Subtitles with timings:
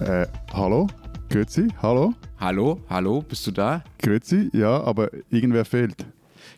[0.00, 0.86] Äh, hallo?
[1.28, 2.14] Grüezi, hallo?
[2.38, 3.84] Hallo, hallo, bist du da?
[3.98, 6.06] Grüezi, ja, aber irgendwer fehlt.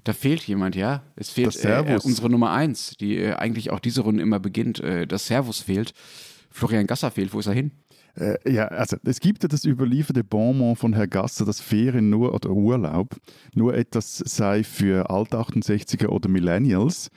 [0.05, 1.03] Da fehlt jemand, ja.
[1.17, 4.79] Es fehlt äh, unsere Nummer eins, die äh, eigentlich auch diese Runde immer beginnt.
[4.79, 5.93] Äh, das Servus fehlt.
[6.51, 7.35] Florian Gasser fehlt.
[7.35, 7.73] Wo ist er hin?
[8.15, 12.33] Äh, ja, also es gibt ja das überlieferte Bonmot von Herrn Gasser, dass Ferien nur
[12.35, 13.17] oder Urlaub
[13.55, 17.11] nur etwas sei für Alt-68er oder Millennials.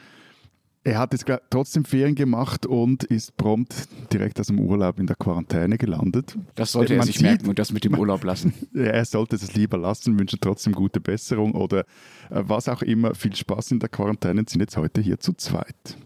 [0.86, 5.16] Er hat jetzt trotzdem Ferien gemacht und ist prompt direkt aus dem Urlaub in der
[5.16, 6.38] Quarantäne gelandet.
[6.54, 8.54] Das sollte er Man sich sieht, merken und das mit dem Urlaub lassen.
[8.76, 11.86] er sollte es lieber lassen, wünsche trotzdem gute Besserung oder äh,
[12.30, 13.16] was auch immer.
[13.16, 15.98] Viel Spaß in der Quarantäne und sind jetzt heute hier zu zweit.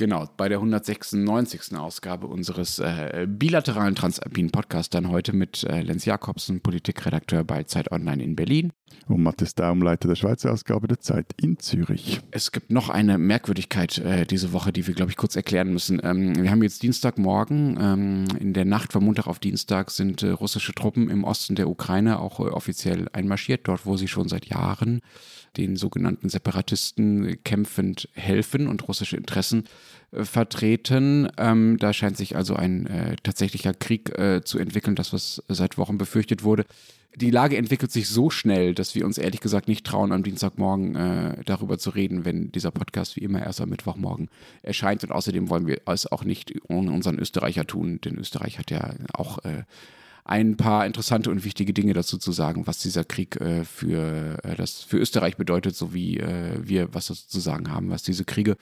[0.00, 1.76] Genau, bei der 196.
[1.76, 7.92] Ausgabe unseres äh, bilateralen Transalpinen Podcasts dann heute mit äh, Lenz Jakobsen, Politikredakteur bei Zeit
[7.92, 8.72] Online in Berlin.
[9.08, 12.22] Und Matthias Daum, Leiter der Schweizer Ausgabe der Zeit in Zürich.
[12.30, 16.00] Es gibt noch eine Merkwürdigkeit äh, diese Woche, die wir, glaube ich, kurz erklären müssen.
[16.02, 17.78] Ähm, wir haben jetzt Dienstagmorgen.
[17.78, 21.68] Ähm, in der Nacht von Montag auf Dienstag sind äh, russische Truppen im Osten der
[21.68, 25.02] Ukraine auch äh, offiziell einmarschiert, dort wo sie schon seit Jahren
[25.56, 29.64] den sogenannten Separatisten kämpfend helfen und russische Interessen
[30.12, 31.28] äh, vertreten.
[31.36, 35.78] Ähm, da scheint sich also ein äh, tatsächlicher Krieg äh, zu entwickeln, das was seit
[35.78, 36.64] Wochen befürchtet wurde.
[37.16, 40.94] Die Lage entwickelt sich so schnell, dass wir uns ehrlich gesagt nicht trauen, am Dienstagmorgen
[40.94, 44.28] äh, darüber zu reden, wenn dieser Podcast wie immer erst am Mittwochmorgen
[44.62, 45.02] erscheint.
[45.02, 48.94] Und außerdem wollen wir es auch nicht ohne unseren Österreicher tun, denn Österreich hat ja
[49.12, 49.64] auch äh,
[50.30, 54.54] ein paar interessante und wichtige Dinge dazu zu sagen, was dieser Krieg äh, für, äh,
[54.54, 58.56] das, für Österreich bedeutet, sowie äh, wir was dazu zu sagen haben, was diese Kriege,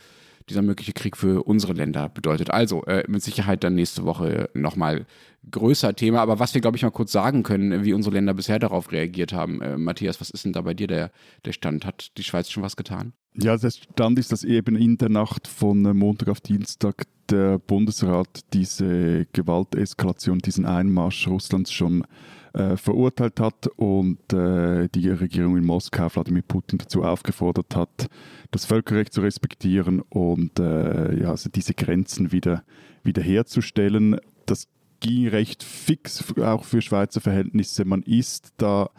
[0.48, 2.50] dieser mögliche Krieg für unsere Länder bedeutet.
[2.50, 5.06] Also äh, mit Sicherheit dann nächste Woche nochmal
[5.50, 6.20] größer Thema.
[6.20, 9.32] Aber was wir, glaube ich, mal kurz sagen können, wie unsere Länder bisher darauf reagiert
[9.32, 9.60] haben.
[9.60, 11.10] Äh, Matthias, was ist denn da bei dir der,
[11.44, 11.84] der Stand?
[11.84, 13.12] Hat die Schweiz schon was getan?
[13.34, 18.40] Ja, der Stand ist, dass eben in der Nacht von Montag auf Dienstag der Bundesrat
[18.52, 22.04] diese Gewalteskalation, diesen Einmarsch Russlands schon
[22.54, 28.08] äh, verurteilt hat und äh, die Regierung in Moskau Wladimir Putin dazu aufgefordert hat,
[28.50, 32.64] das Völkerrecht zu respektieren und äh, ja, also diese Grenzen wieder,
[33.02, 34.18] wieder herzustellen.
[34.46, 34.68] Das
[35.00, 37.84] ging recht fix, auch für Schweizer Verhältnisse.
[37.84, 38.90] Man ist da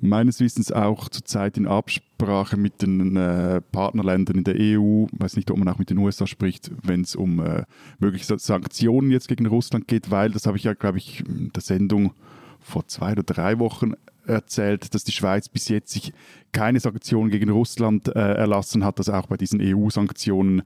[0.00, 5.36] meines Wissens auch zurzeit in Absprache mit den äh, Partnerländern in der EU, ich weiß
[5.36, 7.64] nicht, ob man auch mit den USA spricht, wenn es um äh,
[7.98, 11.62] mögliche Sanktionen jetzt gegen Russland geht, weil, das habe ich ja, glaube ich, in der
[11.62, 12.12] Sendung
[12.64, 13.92] vor zwei oder drei Wochen
[14.26, 16.12] erzählt, dass die Schweiz bis jetzt sich
[16.52, 20.62] keine Sanktionen gegen Russland äh, erlassen hat, dass auch bei diesen EU-Sanktionen,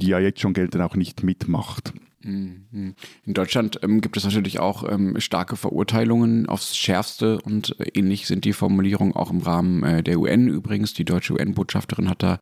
[0.00, 1.92] die ja jetzt schon gelten, auch nicht mitmacht.
[2.22, 2.94] Mhm.
[3.24, 8.26] In Deutschland ähm, gibt es natürlich auch ähm, starke Verurteilungen aufs Schärfste und äh, ähnlich
[8.26, 10.94] sind die Formulierungen auch im Rahmen äh, der UN übrigens.
[10.94, 12.38] Die deutsche UN-Botschafterin hat da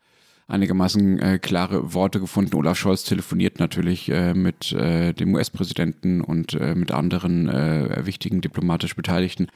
[0.53, 2.57] einigermaßen äh, klare Worte gefunden.
[2.57, 7.33] Olaf Scholz telefoniert natürlich äh, mit äh, dem US-Präsidenten und äh, mit anderen
[8.05, 9.49] wichtigen diplomatisch Beteiligten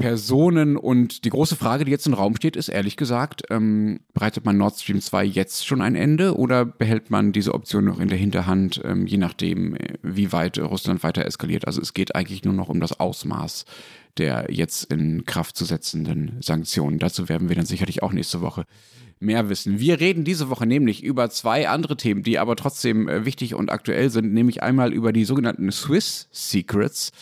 [0.00, 0.76] Personen.
[0.76, 4.56] Und die große Frage, die jetzt im Raum steht, ist ehrlich gesagt, ähm, bereitet man
[4.56, 8.18] Nord Stream 2 jetzt schon ein Ende oder behält man diese Option noch in der
[8.18, 11.66] Hinterhand, ähm, je nachdem, äh, wie weit Russland weiter eskaliert?
[11.66, 13.66] Also es geht eigentlich nur noch um das Ausmaß
[14.16, 16.98] der jetzt in Kraft zu setzenden Sanktionen.
[16.98, 18.64] Dazu werden wir dann sicherlich auch nächste Woche
[19.20, 19.78] mehr wissen.
[19.78, 23.70] Wir reden diese Woche nämlich über zwei andere Themen, die aber trotzdem äh, wichtig und
[23.70, 27.12] aktuell sind, nämlich einmal über die sogenannten Swiss Secrets.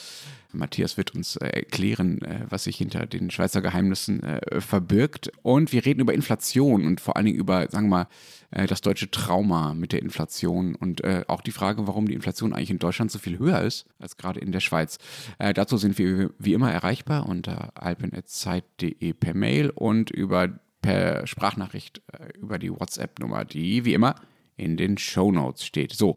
[0.52, 4.22] Matthias wird uns äh, erklären, äh, was sich hinter den Schweizer Geheimnissen
[4.60, 5.30] verbirgt.
[5.42, 8.08] Und wir reden über Inflation und vor allen Dingen über, sagen wir mal,
[8.50, 12.78] das deutsche Trauma mit der Inflation und auch die Frage, warum die Inflation eigentlich in
[12.78, 14.96] Deutschland so viel höher ist als gerade in der Schweiz.
[15.38, 22.02] dazu sind wir wie immer erreichbar unter alpen.zeit.de per Mail und über per Sprachnachricht
[22.34, 24.14] über die WhatsApp-Nummer, die wie immer
[24.56, 25.92] in den Show Notes steht.
[25.92, 26.16] So,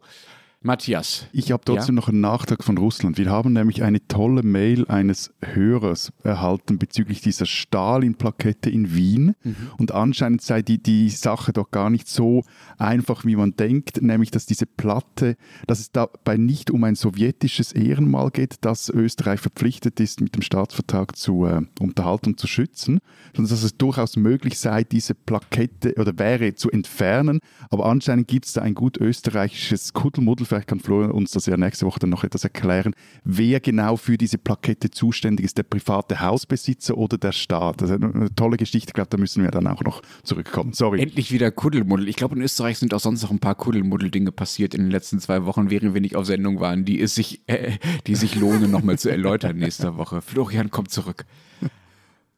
[0.64, 1.26] Matthias.
[1.32, 2.00] Ich habe trotzdem ja?
[2.00, 3.18] noch einen Nachtrag von Russland.
[3.18, 9.34] Wir haben nämlich eine tolle Mail eines Hörers erhalten bezüglich dieser Stalin-Plakette in Wien.
[9.42, 9.56] Mhm.
[9.78, 12.44] Und anscheinend sei die, die Sache doch gar nicht so
[12.78, 15.36] einfach, wie man denkt, nämlich dass diese Platte,
[15.66, 20.42] dass es dabei nicht um ein sowjetisches Ehrenmal geht, das Österreich verpflichtet ist, mit dem
[20.42, 23.00] Staatsvertrag zu äh, unterhalten und zu schützen,
[23.34, 27.40] sondern dass es durchaus möglich sei, diese Plakette oder wäre zu entfernen.
[27.70, 31.56] Aber anscheinend gibt es da ein gut österreichisches Kuddelmuddel vielleicht kann Florian uns das ja
[31.56, 32.94] nächste Woche dann noch etwas erklären,
[33.24, 37.80] wer genau für diese Plakette zuständig ist, der private Hausbesitzer oder der Staat.
[37.80, 40.74] Das ist eine tolle Geschichte, ich glaube, da müssen wir dann auch noch zurückkommen.
[40.74, 41.00] Sorry.
[41.00, 42.06] Endlich wieder Kuddelmuddel.
[42.08, 45.20] Ich glaube, in Österreich sind auch sonst noch ein paar Kuddelmuddel-Dinge passiert in den letzten
[45.20, 48.70] zwei Wochen, während wir nicht auf Sendung waren, die, es sich, äh, die sich lohnen,
[48.70, 50.20] nochmal zu erläutern nächste Woche.
[50.20, 51.24] Florian kommt zurück.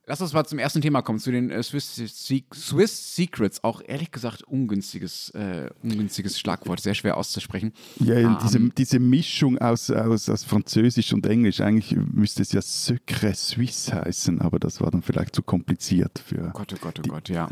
[0.06, 3.64] Lass uns mal zum ersten Thema kommen, zu den äh, Swiss, Swiss, Secrets.
[3.64, 7.72] Auch ehrlich gesagt ungünstiges, äh, ungünstiges Schlagwort, sehr schwer auszusprechen.
[8.00, 12.52] Ja, um, ähm, diese, diese Mischung aus, aus, aus Französisch und Englisch, eigentlich müsste es
[12.52, 16.48] ja Secret Suisse heißen, aber das war dann vielleicht zu kompliziert für.
[16.48, 17.48] Oh Gott, oh Gott, oh Gott, ja.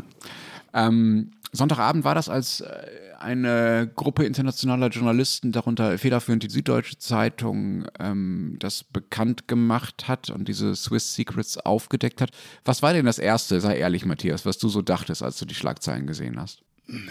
[0.73, 2.87] Ähm, Sonntagabend war das, als äh,
[3.19, 10.47] eine Gruppe internationaler Journalisten, darunter federführend die Süddeutsche Zeitung, ähm, das bekannt gemacht hat und
[10.47, 12.31] diese Swiss Secrets aufgedeckt hat.
[12.65, 15.55] Was war denn das Erste, sei ehrlich, Matthias, was du so dachtest, als du die
[15.55, 16.63] Schlagzeilen gesehen hast?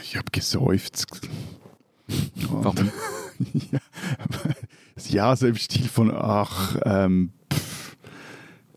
[0.02, 1.06] Ich habe geseufzt.
[2.50, 2.90] Warum?
[3.70, 3.78] ja,
[5.08, 7.96] ja, so im Stil von, ach, ähm, pff,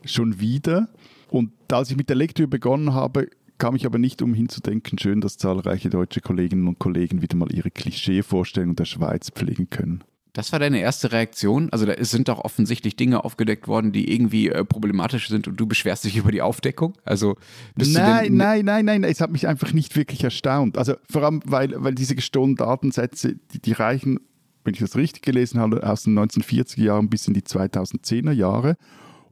[0.06, 0.88] schon wieder.
[1.30, 3.28] Und als ich mit der Lektüre begonnen habe,
[3.58, 7.38] kam ich aber nicht umhin zu denken, schön, dass zahlreiche deutsche Kolleginnen und Kollegen wieder
[7.38, 10.04] mal ihre Klischeevorstellung der Schweiz pflegen können.
[10.36, 11.70] Das war deine erste Reaktion?
[11.72, 15.66] Also da sind doch offensichtlich Dinge aufgedeckt worden, die irgendwie äh, problematisch sind und du
[15.66, 16.94] beschwerst dich über die Aufdeckung?
[17.06, 17.38] Also
[17.78, 20.78] nein, nein, nein, nein, es hat mich einfach nicht wirklich erstaunt.
[20.78, 24.20] Also vor allem, weil, weil diese gestohlenen Datensätze, die, die reichen,
[24.66, 28.76] wenn ich das richtig gelesen habe, aus den 1940er Jahren bis in die 2010er Jahre.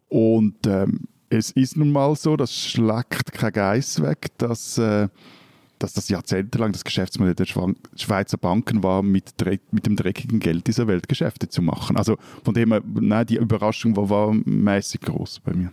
[0.08, 5.10] Und ähm, es ist nun mal so, das schlackt kein Geiss weg, dass, äh,
[5.80, 9.34] dass das jahrzehntelang das Geschäftsmodell der Schweizer Banken war, mit,
[9.72, 11.98] mit, dem dreckigen Geld dieser Welt Geschäfte zu machen.
[11.98, 15.72] Also von dem her, nein, die Überraschung war, war mäßig groß bei mir.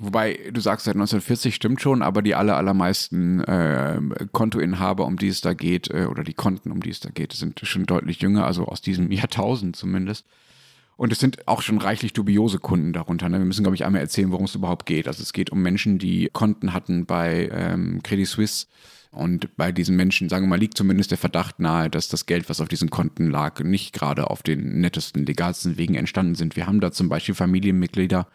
[0.00, 4.00] Wobei, du sagst seit 1940 stimmt schon, aber die aller, allermeisten äh,
[4.30, 7.32] Kontoinhaber, um die es da geht, äh, oder die Konten, um die es da geht,
[7.32, 10.24] sind schon deutlich jünger, also aus diesem Jahrtausend zumindest.
[10.98, 13.28] Und es sind auch schon reichlich dubiose Kunden darunter.
[13.28, 13.38] Ne?
[13.38, 15.06] Wir müssen, glaube ich, einmal erzählen, worum es überhaupt geht.
[15.06, 18.66] Also es geht um Menschen, die Konten hatten bei ähm, Credit Suisse.
[19.12, 22.50] Und bei diesen Menschen, sagen wir mal, liegt zumindest der Verdacht nahe, dass das Geld,
[22.50, 26.56] was auf diesen Konten lag, nicht gerade auf den nettesten, legalsten Wegen entstanden sind.
[26.56, 28.26] Wir haben da zum Beispiel Familienmitglieder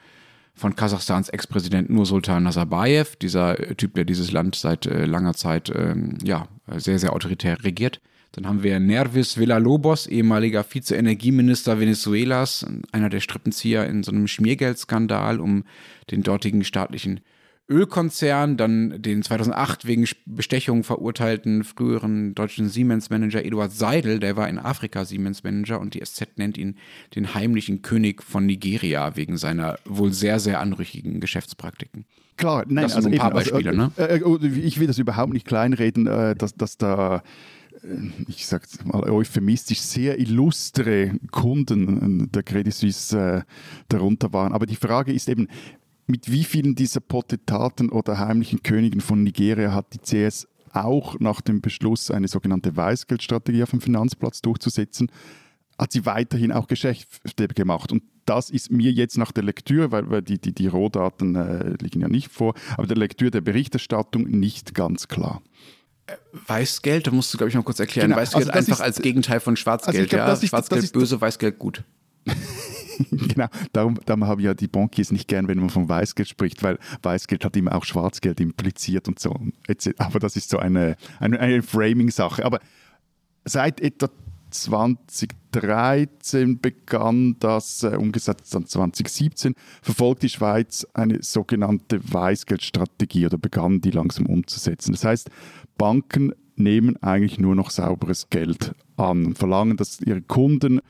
[0.56, 6.18] von Kasachstans Ex-Präsident Nursultan Nazarbayev, dieser Typ, der dieses Land seit äh, langer Zeit ähm,
[6.24, 8.00] ja, sehr, sehr autoritär regiert.
[8.34, 15.40] Dann haben wir Nervis Villalobos, ehemaliger Vize-Energieminister Venezuelas, einer der Strippenzieher in so einem Schmiergeldskandal
[15.40, 15.64] um
[16.10, 17.20] den dortigen staatlichen
[17.70, 24.60] Ölkonzern, dann den 2008 wegen Bestechung verurteilten früheren deutschen Siemens-Manager Eduard Seidel, der war in
[24.60, 26.76] Afrika Siemens-Manager und die SZ nennt ihn
[27.16, 32.06] den heimlichen König von Nigeria wegen seiner wohl sehr, sehr anrüchigen Geschäftspraktiken.
[32.36, 34.50] Klar, nein, das sind also ein paar eben, Beispiele, also, äh, ne?
[34.50, 37.22] Äh, ich will das überhaupt nicht kleinreden, äh, dass, dass da
[38.28, 43.42] ich sage mal euphemistisch, sehr illustre Kunden der Credit Suisse äh,
[43.90, 44.54] darunter waren.
[44.54, 45.48] Aber die Frage ist eben,
[46.08, 51.42] mit wie vielen dieser Potentaten oder heimlichen Königen von Nigeria hat die CS auch nach
[51.42, 55.12] dem Beschluss, eine sogenannte Weißgeldstrategie auf dem Finanzplatz durchzusetzen,
[55.78, 57.92] hat sie weiterhin auch Geschäfte gemacht.
[57.92, 61.76] Und das ist mir jetzt nach der Lektüre, weil, weil die, die, die Rohdaten äh,
[61.82, 65.42] liegen ja nicht vor, aber der Lektüre der Berichterstattung nicht ganz klar.
[66.48, 68.10] Weißgeld, da musst du, glaube ich, noch kurz erklären.
[68.10, 68.22] Genau.
[68.22, 69.98] Weißgeld also einfach ist, als Gegenteil von Schwarzgeld.
[69.98, 70.48] Also glaub, ja?
[70.48, 71.84] Schwarzgeld ist, böse, Weißgeld gut.
[73.12, 76.78] genau, darum, darum haben ja die Bankiers nicht gern, wenn man von Weißgeld spricht, weil
[77.02, 79.36] Weißgeld hat immer auch Schwarzgeld impliziert und so.
[79.98, 82.46] Aber das ist so eine, eine, eine Framing-Sache.
[82.46, 82.60] Aber
[83.46, 84.10] seit etwa
[84.54, 93.82] 2013 begann das, äh, umgesetzt dann 2017, verfolgt die Schweiz eine sogenannte Weißgeldstrategie oder begann
[93.82, 94.94] die langsam umzusetzen.
[94.94, 95.30] Das heißt,
[95.78, 100.82] Banken nehmen eigentlich nur noch sauberes Geld an und verlangen, dass ihre Kunden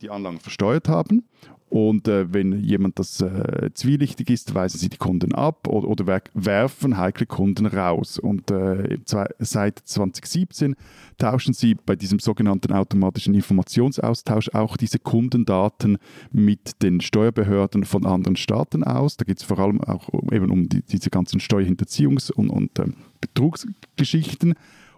[0.00, 1.24] die Anlagen versteuert haben.
[1.70, 6.22] Und äh, wenn jemand das äh, zwielichtig ist, weisen sie die Kunden ab oder, oder
[6.32, 8.18] werfen heikle Kunden raus.
[8.18, 10.76] Und äh, seit 2017
[11.18, 15.98] tauschen sie bei diesem sogenannten automatischen Informationsaustausch auch diese Kundendaten
[16.32, 19.18] mit den Steuerbehörden von anderen Staaten aus.
[19.18, 22.94] Da geht es vor allem auch eben um die, diese ganzen Steuerhinterziehungs- und, und ähm,
[23.20, 24.54] Betrugsgeschichten.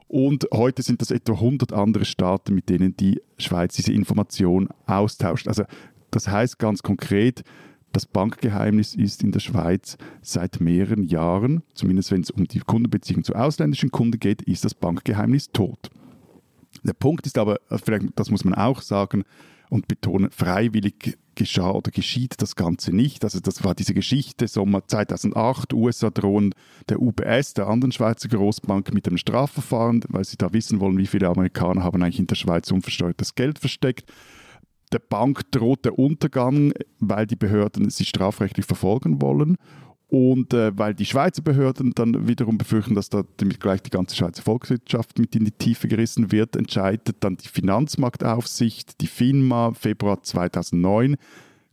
[0.06, 5.46] Und heute sind das etwa 100 andere Staaten, mit denen die Schweiz diese Information austauscht.
[5.46, 5.62] Also
[6.10, 7.42] das heißt ganz konkret,
[7.92, 13.24] das Bankgeheimnis ist in der Schweiz seit mehreren Jahren, zumindest wenn es um die Kundenbeziehung
[13.24, 15.90] zu ausländischen Kunden geht, ist das Bankgeheimnis tot.
[16.84, 19.24] Der Punkt ist aber, vielleicht, das muss man auch sagen
[19.70, 23.24] und betonen, freiwillig geschah oder geschieht das Ganze nicht.
[23.24, 26.54] Also das war diese Geschichte Sommer 2008, USA drohen
[26.88, 31.06] der UBS, der anderen Schweizer Großbank, mit einem Strafverfahren, weil sie da wissen wollen, wie
[31.06, 34.12] viele Amerikaner haben eigentlich in der Schweiz unversteuertes Geld versteckt.
[34.92, 39.56] Der Bank droht der Untergang, weil die Behörden sie strafrechtlich verfolgen wollen.
[40.08, 44.16] Und äh, weil die Schweizer Behörden dann wiederum befürchten, dass da damit gleich die ganze
[44.16, 50.20] Schweizer Volkswirtschaft mit in die Tiefe gerissen wird, entscheidet dann die Finanzmarktaufsicht, die FINMA, Februar
[50.20, 51.16] 2009,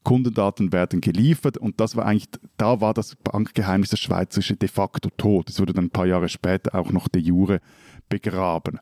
[0.03, 5.09] Kundendaten werden geliefert und das war eigentlich, da war das Bankgeheimnis der Schweizerische de facto
[5.17, 5.49] tot.
[5.49, 7.59] Es wurde dann ein paar Jahre später auch noch de jure
[8.07, 8.79] begraben.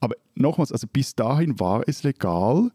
[0.00, 2.70] Aber nochmals, also bis dahin war es legal,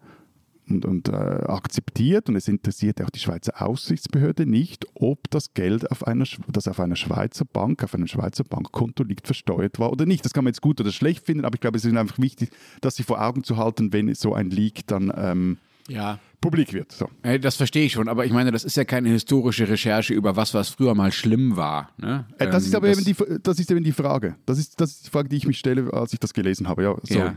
[0.70, 5.90] und, und äh, akzeptiert und es interessiert auch die Schweizer Aufsichtsbehörde nicht, ob das Geld,
[5.92, 10.06] auf einer, das auf einer Schweizer Bank, auf einem Schweizer Bankkonto liegt, versteuert war oder
[10.06, 10.26] nicht.
[10.26, 12.52] Das kann man jetzt gut oder schlecht finden, aber ich glaube, es ist einfach wichtig,
[12.82, 16.92] das sich vor Augen zu halten, wenn so ein Leak dann ähm, ja publik wird.
[16.92, 17.10] So.
[17.42, 20.54] Das verstehe ich schon, aber ich meine, das ist ja keine historische Recherche über was,
[20.54, 21.92] was früher mal schlimm war.
[21.98, 22.26] Ne?
[22.38, 24.36] Äh, das, ist ähm, aber das, eben die, das ist eben die Frage.
[24.46, 26.84] Das ist, das ist die Frage, die ich mich stelle, als ich das gelesen habe.
[26.84, 27.18] Ja, so.
[27.18, 27.36] ja,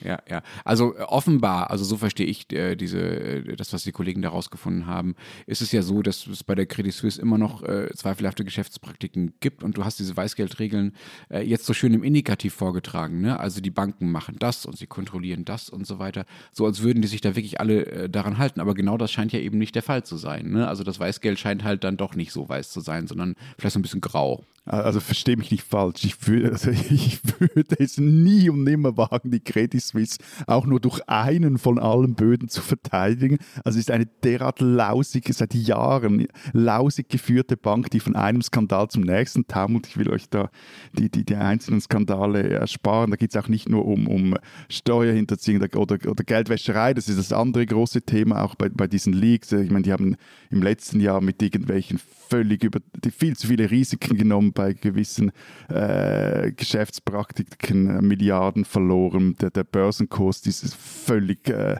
[0.00, 0.42] ja, ja.
[0.64, 4.30] Also äh, offenbar, also so verstehe ich äh, diese, äh, das, was die Kollegen da
[4.30, 5.14] rausgefunden haben,
[5.46, 7.62] ist es ja so, dass es bei der Credit Suisse immer noch
[7.94, 10.94] zweifelhafte Geschäftspraktiken gibt und du hast diese Weißgeldregeln
[11.42, 13.20] jetzt so schön im Indikativ vorgetragen.
[13.20, 13.38] Ne?
[13.38, 16.24] Also die Banken machen das und sie kontrollieren das und so weiter.
[16.52, 18.60] So als würden die sich da wirklich alle daran halten halten.
[18.60, 20.50] Aber genau das scheint ja eben nicht der Fall zu sein.
[20.50, 20.66] Ne?
[20.66, 23.78] Also das Weißgeld scheint halt dann doch nicht so weiß zu sein, sondern vielleicht so
[23.78, 24.44] ein bisschen grau.
[24.68, 26.04] Also verstehe mich nicht falsch.
[26.04, 30.78] Ich würde, also ich würde es nie und nimmer wagen, die Credit Suisse auch nur
[30.78, 33.38] durch einen von allen Böden zu verteidigen.
[33.64, 38.88] Also es ist eine derart lausige, seit Jahren lausig geführte Bank, die von einem Skandal
[38.88, 39.86] zum nächsten taumelt.
[39.86, 40.50] Ich will euch da
[40.92, 43.10] die, die, die einzelnen Skandale ersparen.
[43.10, 44.36] Da geht es auch nicht nur um, um
[44.68, 46.92] Steuerhinterziehung oder, oder Geldwäscherei.
[46.92, 49.50] Das ist das andere große Thema auch bei, bei diesen Leaks.
[49.52, 50.16] Ich meine, die haben
[50.50, 51.98] im letzten Jahr mit irgendwelchen
[52.28, 55.30] völlig über die viel zu viele Risiken genommen bei gewissen
[55.68, 59.36] äh, Geschäftspraktiken, äh, Milliarden verloren.
[59.40, 61.76] Der, der Börsenkurs ist völlig äh,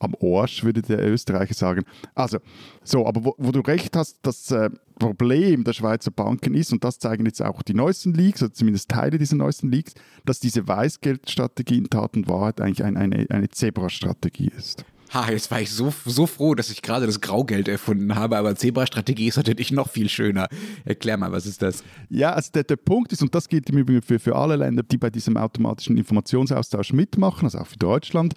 [0.00, 1.84] am Arsch, würde der Österreicher sagen.
[2.16, 2.38] Also,
[2.82, 6.82] so, aber wo, wo du recht hast, das äh, Problem der Schweizer Banken ist, und
[6.82, 10.66] das zeigen jetzt auch die neuesten Leaks, oder zumindest Teile dieser neuesten Leaks, dass diese
[10.66, 14.84] Weißgeldstrategie in Tat und Wahrheit eigentlich ein, eine, eine Zebra-Strategie ist.
[15.12, 18.54] Ha, jetzt war ich so, so froh, dass ich gerade das Graugeld erfunden habe, aber
[18.54, 20.46] Zebra-Strategie ist natürlich noch viel schöner.
[20.84, 21.82] Erklär mal, was ist das?
[22.08, 24.84] Ja, also der, der Punkt ist, und das gilt im Übrigen für, für alle Länder,
[24.84, 28.34] die bei diesem automatischen Informationsaustausch mitmachen, also auch für Deutschland,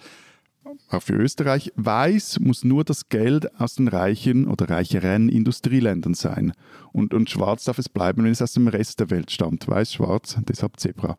[0.88, 6.52] auch für Österreich, weiß muss nur das Geld aus den reichen oder reicheren Industrieländern sein.
[6.92, 9.68] Und, und schwarz darf es bleiben, wenn es aus dem Rest der Welt stammt.
[9.68, 11.16] Weiß, schwarz, deshalb Zebra.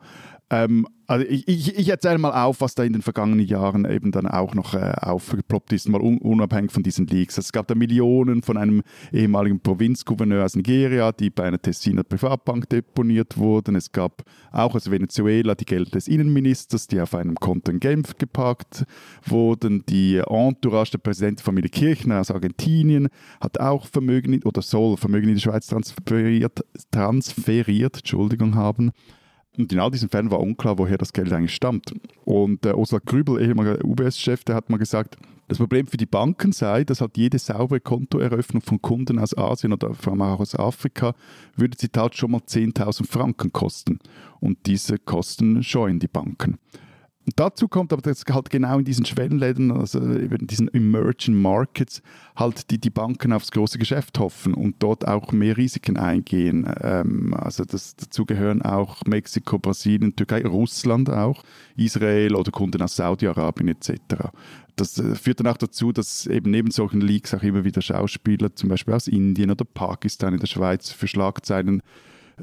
[0.50, 4.12] Ähm, also ich, ich, ich, erzähle mal auf, was da in den vergangenen Jahren eben
[4.12, 7.38] dann auch noch äh, aufgeploppt ist, mal un, unabhängig von diesen Leaks.
[7.38, 8.82] Es gab da Millionen von einem
[9.12, 13.76] ehemaligen Provinzgouverneur aus Nigeria, die bei einer Tessiner Privatbank deponiert wurden.
[13.76, 18.18] Es gab auch aus Venezuela die Gelder des Innenministers, die auf einem Konto in Genf
[18.18, 18.86] geparkt
[19.26, 19.84] wurden.
[19.88, 23.10] Die Entourage der Präsidentenfamilie Kirchner aus Argentinien
[23.40, 28.92] hat auch Vermögen oder soll Vermögen in die Schweiz transferiert, transferiert Entschuldigung haben.
[29.58, 31.94] Und in all diesen Fällen war unklar, woher das Geld eigentlich stammt.
[32.26, 36.52] Und äh, Oswald Grübel, ehemaliger UBS-Chef, der hat mal gesagt, das Problem für die Banken
[36.52, 40.56] sei, dass halt jede saubere Kontoeröffnung von Kunden aus Asien oder vor allem auch aus
[40.56, 41.14] Afrika
[41.56, 44.00] würde, Zitat, schon mal 10.000 Franken kosten.
[44.40, 46.58] Und diese Kosten scheuen die Banken.
[47.36, 52.04] Dazu kommt aber, dass halt genau in diesen Schwellenländern, also in diesen Emerging Markets,
[52.36, 56.72] halt die, die Banken aufs große Geschäft hoffen und dort auch mehr Risiken eingehen.
[56.82, 61.44] Ähm, also das, dazu gehören auch Mexiko, Brasilien, Türkei, Russland auch,
[61.76, 64.30] Israel oder Kunden aus Saudi-Arabien etc.
[64.76, 68.56] Das äh, führt dann auch dazu, dass eben neben solchen Leaks auch immer wieder Schauspieler,
[68.56, 71.82] zum Beispiel aus Indien oder Pakistan in der Schweiz, für Schlagzeilen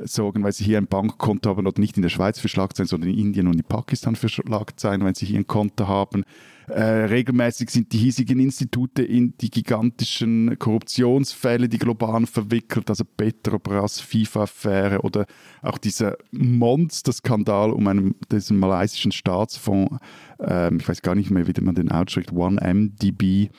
[0.04, 3.10] sorgen, weil sie hier ein Bankkonto haben oder nicht in der Schweiz für Schlagzeilen, sondern
[3.10, 6.24] in Indien und in Pakistan für Schlagzeilen, wenn sie hier ein Konto haben.
[6.68, 14.00] Äh, regelmäßig sind die hiesigen Institute in die gigantischen Korruptionsfälle, die globalen verwickelt, also Petrobras,
[14.00, 15.26] FIFA-Affäre oder
[15.60, 19.98] auch dieser Monster-Skandal um einen, diesen malaysischen Staatsfonds,
[20.40, 23.50] äh, ich weiß gar nicht mehr, wie man den ausspricht, 1MDB,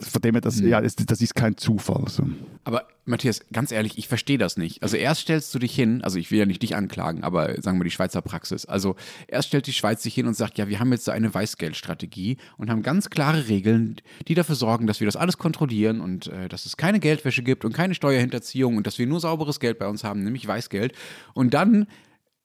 [0.00, 0.68] von dem her, das, mhm.
[0.68, 2.04] ja, das, das, ist kein Zufall.
[2.08, 2.24] So.
[2.64, 4.82] Aber Matthias, ganz ehrlich, ich verstehe das nicht.
[4.82, 7.78] Also erst stellst du dich hin, also ich will ja nicht dich anklagen, aber sagen
[7.78, 8.64] wir die Schweizer Praxis.
[8.64, 8.96] Also
[9.28, 12.38] erst stellt die Schweiz sich hin und sagt, ja, wir haben jetzt so eine Weißgeldstrategie
[12.56, 13.96] und haben ganz klare Regeln,
[14.28, 17.64] die dafür sorgen, dass wir das alles kontrollieren und äh, dass es keine Geldwäsche gibt
[17.64, 20.94] und keine Steuerhinterziehung und dass wir nur sauberes Geld bei uns haben, nämlich Weißgeld.
[21.34, 21.86] Und dann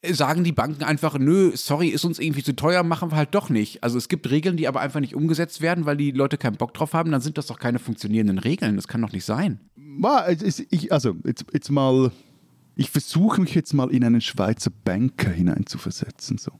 [0.05, 3.49] sagen die Banken einfach, nö, sorry, ist uns irgendwie zu teuer, machen wir halt doch
[3.49, 3.83] nicht.
[3.83, 6.73] Also es gibt Regeln, die aber einfach nicht umgesetzt werden, weil die Leute keinen Bock
[6.73, 8.75] drauf haben, dann sind das doch keine funktionierenden Regeln.
[8.75, 9.59] Das kann doch nicht sein.
[10.89, 12.11] Also, jetzt, jetzt mal,
[12.75, 16.51] ich versuche mich jetzt mal in einen Schweizer Banker hineinzuversetzen, so.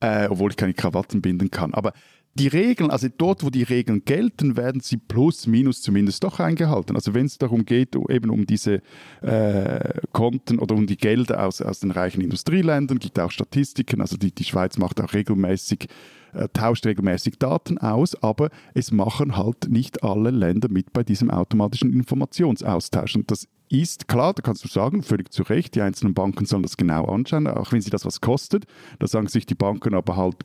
[0.00, 1.74] Äh, obwohl ich keine Krawatten binden kann.
[1.74, 1.92] Aber
[2.38, 6.96] die Regeln, also dort, wo die Regeln gelten, werden sie plus, minus zumindest doch eingehalten.
[6.96, 8.80] Also wenn es darum geht, eben um diese
[9.22, 14.16] äh, Konten oder um die Gelder aus, aus den reichen Industrieländern, gibt auch Statistiken, also
[14.16, 15.88] die, die Schweiz macht auch regelmäßig
[16.34, 21.30] äh, tauscht regelmäßig Daten aus, aber es machen halt nicht alle Länder mit bei diesem
[21.30, 23.16] automatischen Informationsaustausch.
[23.16, 26.62] Und das ist klar, da kannst du sagen, völlig zu Recht, die einzelnen Banken sollen
[26.62, 28.66] das genau anschauen, auch wenn sie das was kostet.
[28.98, 30.36] Da sagen sich die Banken aber halt,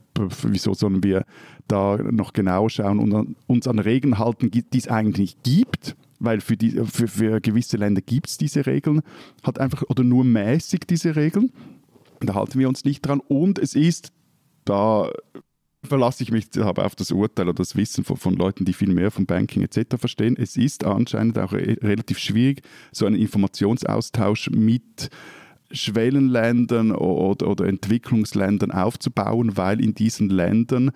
[0.43, 1.25] wieso sollen wir
[1.67, 6.55] da noch genauer schauen und uns an Regeln halten, die es eigentlich gibt weil für,
[6.55, 9.01] die, für, für gewisse Länder gibt es diese Regeln,
[9.43, 11.51] hat einfach oder nur mäßig diese Regeln.
[12.21, 13.19] Da halten wir uns nicht dran.
[13.19, 14.13] Und es ist,
[14.63, 15.11] da
[15.83, 18.91] verlasse ich mich aber auf das Urteil oder das Wissen von, von, Leuten, die viel
[18.93, 19.97] mehr vom Banking etc.
[19.97, 20.35] verstehen.
[20.39, 22.61] Es ist anscheinend auch re relativ schwierig,
[22.91, 25.09] so einen Informationsaustausch mit
[25.71, 30.91] Schwellenländern oder, oder Entwicklungsländern aufzubauen, weil in diesen Ländern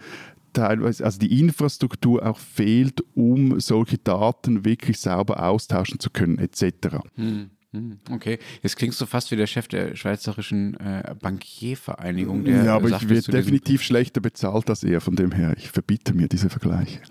[0.54, 7.00] teilweise, also die Infrastruktur auch fehlt, um solche Daten wirklich sauber austauschen zu können, etc.
[7.16, 7.50] Hm.
[7.74, 12.46] Hm, okay, jetzt klingst du fast wie der Chef der Schweizerischen äh, Bankiervereinigung.
[12.46, 15.54] Der ja, aber ich werde definitiv schlechter bezahlt als er, von dem her.
[15.58, 17.02] Ich verbiete mir diese Vergleiche.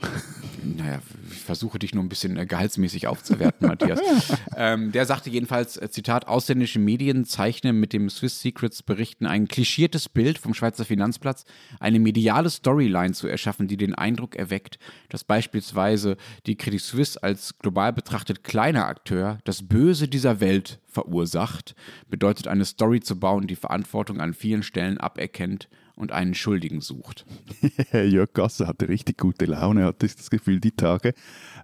[0.64, 4.00] Naja, ich versuche dich nur ein bisschen äh, gehaltsmäßig aufzuwerten, Matthias.
[4.56, 9.48] ähm, der sagte jedenfalls, äh, Zitat, ausländische Medien zeichnen mit dem Swiss Secrets Berichten ein
[9.48, 11.44] klischiertes Bild vom Schweizer Finanzplatz,
[11.80, 14.78] eine mediale Storyline zu erschaffen, die den Eindruck erweckt,
[15.10, 20.78] dass beispielsweise die Credit Suisse als global betrachtet kleiner Akteur das Böse dieser Welt Welt
[20.86, 21.74] verursacht,
[22.08, 27.26] bedeutet eine Story zu bauen, die Verantwortung an vielen Stellen aberkennt und einen Schuldigen sucht.
[27.92, 31.14] Jörg Gasser hatte richtig gute Laune, hatte ich das Gefühl, die Tage.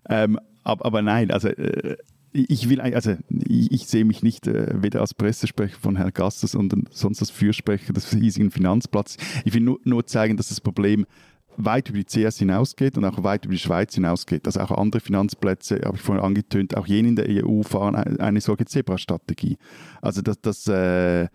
[0.09, 1.97] Ähm, aber, aber, nein, also äh,
[2.33, 6.49] ich will, also ich, ich, sehe mich nicht äh, weder als Pressesprecher von Herrn Gasser,
[6.49, 9.19] sondern sonst als Fürsprecher des hiesigen Finanzplatzes.
[9.45, 11.07] Ich will nur, nur zeigen, dass das Problem
[11.56, 14.47] weit über die CS hinausgeht und auch weit über die Schweiz hinausgeht.
[14.47, 18.40] Also auch andere Finanzplätze, habe ich vorhin angetönt, auch jene in der EU fahren eine
[18.40, 19.59] solche Zebra-Strategie.
[20.00, 21.28] Also das, das äh,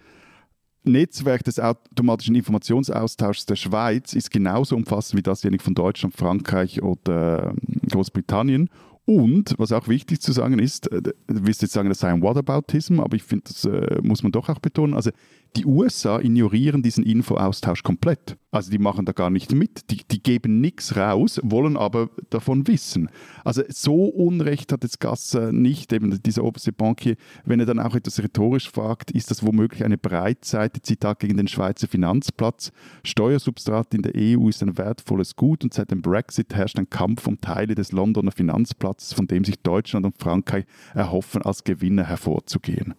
[0.84, 7.54] Netzwerk des automatischen Informationsaustauschs der Schweiz ist genauso umfassend wie dasjenige von Deutschland, Frankreich oder
[7.54, 8.70] äh, Großbritannien.
[9.06, 12.22] Und was auch wichtig zu sagen ist, äh, du wirst jetzt sagen, das sei ein
[12.22, 14.94] Whataboutism, aber ich finde, das äh, muss man doch auch betonen.
[14.94, 15.12] Also
[15.56, 18.38] die USA ignorieren diesen Infoaustausch komplett.
[18.52, 22.66] Also die machen da gar nicht mit, die, die geben nichts raus, wollen aber davon
[22.68, 23.10] wissen.
[23.44, 27.94] Also so Unrecht hat jetzt Gasser nicht, eben dieser oberste Bankier, wenn er dann auch
[27.94, 32.72] etwas rhetorisch fragt, ist das womöglich eine Breitseite, Zitat gegen den Schweizer Finanzplatz.
[33.04, 37.28] Steuersubstrat in der EU ist ein wertvolles Gut und seit dem Brexit herrscht ein Kampf
[37.28, 42.96] um Teile des Londoner Finanzplatzes, von dem sich Deutschland und Frankreich erhoffen, als Gewinner hervorzugehen.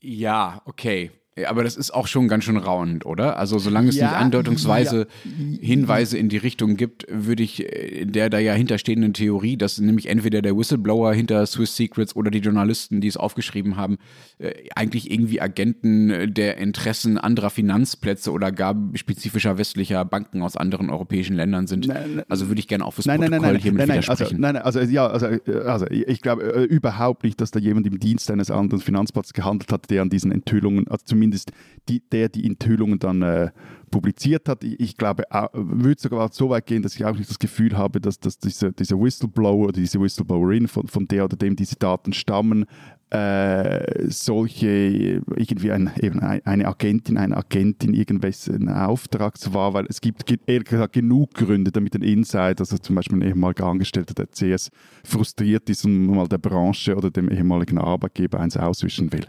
[0.00, 1.10] Ja, okay.
[1.48, 3.38] Aber das ist auch schon ganz schön raunend, oder?
[3.38, 5.58] Also solange es ja, nicht andeutungsweise ja.
[5.60, 9.78] Hinweise in die Richtung gibt, würde ich äh, in der da ja hinterstehenden Theorie, dass
[9.78, 13.98] nämlich entweder der Whistleblower hinter Swiss Secrets oder die Journalisten, die es aufgeschrieben haben,
[14.38, 20.90] äh, eigentlich irgendwie Agenten der Interessen anderer Finanzplätze oder gar spezifischer westlicher Banken aus anderen
[20.90, 21.88] europäischen Ländern sind.
[21.88, 24.44] Nein, also würde ich gerne auch fürs nein, Protokoll nein, nein, hiermit nein, widersprechen.
[24.44, 25.26] Also, nein, also ja, also,
[25.64, 29.72] also ich glaube äh, überhaupt nicht, dass da jemand im Dienst eines anderen Finanzplatzes gehandelt
[29.72, 31.52] hat, der an diesen Enthüllungen, also zumindest zumindest
[31.88, 33.50] die, der die Enthüllungen dann äh,
[33.90, 34.62] publiziert hat.
[34.62, 38.20] Ich, glaube, würde sogar so weit gehen, dass ich auch nicht das Gefühl habe, dass,
[38.20, 42.66] dass dieser, dieser Whistleblower oder diese Whistleblowerin, von, von der oder dem diese Daten stammen,
[43.10, 50.26] äh, solche, irgendwie ein, eben eine Agentin, eine Agentin irgendwelchen Auftrags war, weil es gibt
[50.46, 54.70] gesagt genug Gründe, damit ein Insider, also zum Beispiel ein ehemaliger Angestellter der CS,
[55.02, 59.26] frustriert ist und mal der Branche oder dem ehemaligen Arbeitgeber eins auswischen will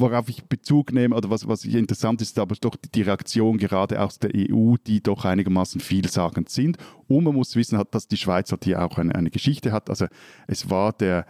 [0.00, 4.18] worauf ich Bezug nehme oder was, was interessant ist, aber doch die Reaktion gerade aus
[4.18, 6.76] der EU, die doch einigermaßen vielsagend sind.
[7.08, 9.90] Und man muss wissen, dass die Schweiz halt hier auch eine, eine Geschichte hat.
[9.90, 10.06] Also
[10.46, 11.26] es war der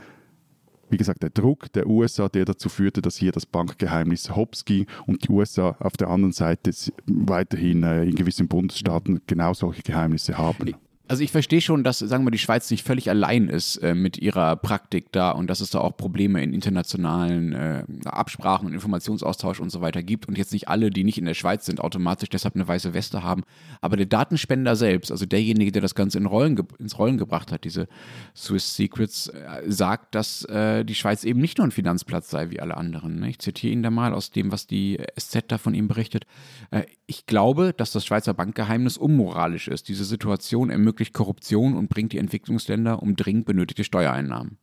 [0.89, 4.87] wie gesagt, der Druck der USA, der dazu führte, dass hier das Bankgeheimnis hops ging
[5.07, 6.71] und die USA auf der anderen Seite
[7.07, 10.77] weiterhin äh, in gewissen Bundesstaaten genau solche Geheimnisse haben.
[11.09, 14.19] Also ich verstehe schon, dass, sagen wir, die Schweiz nicht völlig allein ist äh, mit
[14.19, 19.61] ihrer Praktik da und dass es da auch Probleme in internationalen äh, Absprachen und Informationsaustausch
[19.61, 22.29] und so weiter gibt und jetzt nicht alle, die nicht in der Schweiz sind, automatisch
[22.29, 23.45] deshalb eine weiße Weste haben.
[23.81, 27.62] Aber der Datenspender selbst, also derjenige, der das Ganze in Rollen ins Rollen gebracht hat,
[27.62, 27.87] diese
[28.35, 32.59] Swiss Secrets, äh, sagt, dass äh, die Schweiz eben nicht nur ein Finanzplatz sei wie
[32.59, 33.21] alle anderen.
[33.21, 33.31] Ne?
[33.31, 36.27] Ich zitiere ihn da mal aus dem, was die SZ da von ihm berichtet.
[36.73, 39.88] Äh, ich glaube, dass das Schweizer Bankgeheimnis unmoralisch ist.
[39.88, 44.59] Diese Situation ermöglicht ermöglicht Korruption und bringt die Entwicklungsländer um dringend benötigte Steuereinnahmen?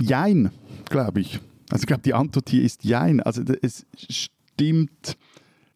[0.00, 0.50] Jein,
[0.88, 1.40] glaube ich.
[1.70, 3.20] Also ich glaube, die Antwort hier ist Jein.
[3.20, 5.16] Also es stimmt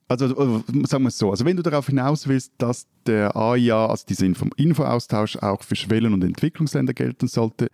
[0.08, 3.86] also äh, sagen wir es so, also wenn du darauf hinaus willst, dass der AIA,
[3.86, 7.68] also dieser Info Infoaustausch auch für Schwellen- und Entwicklungsländer gelten sollte,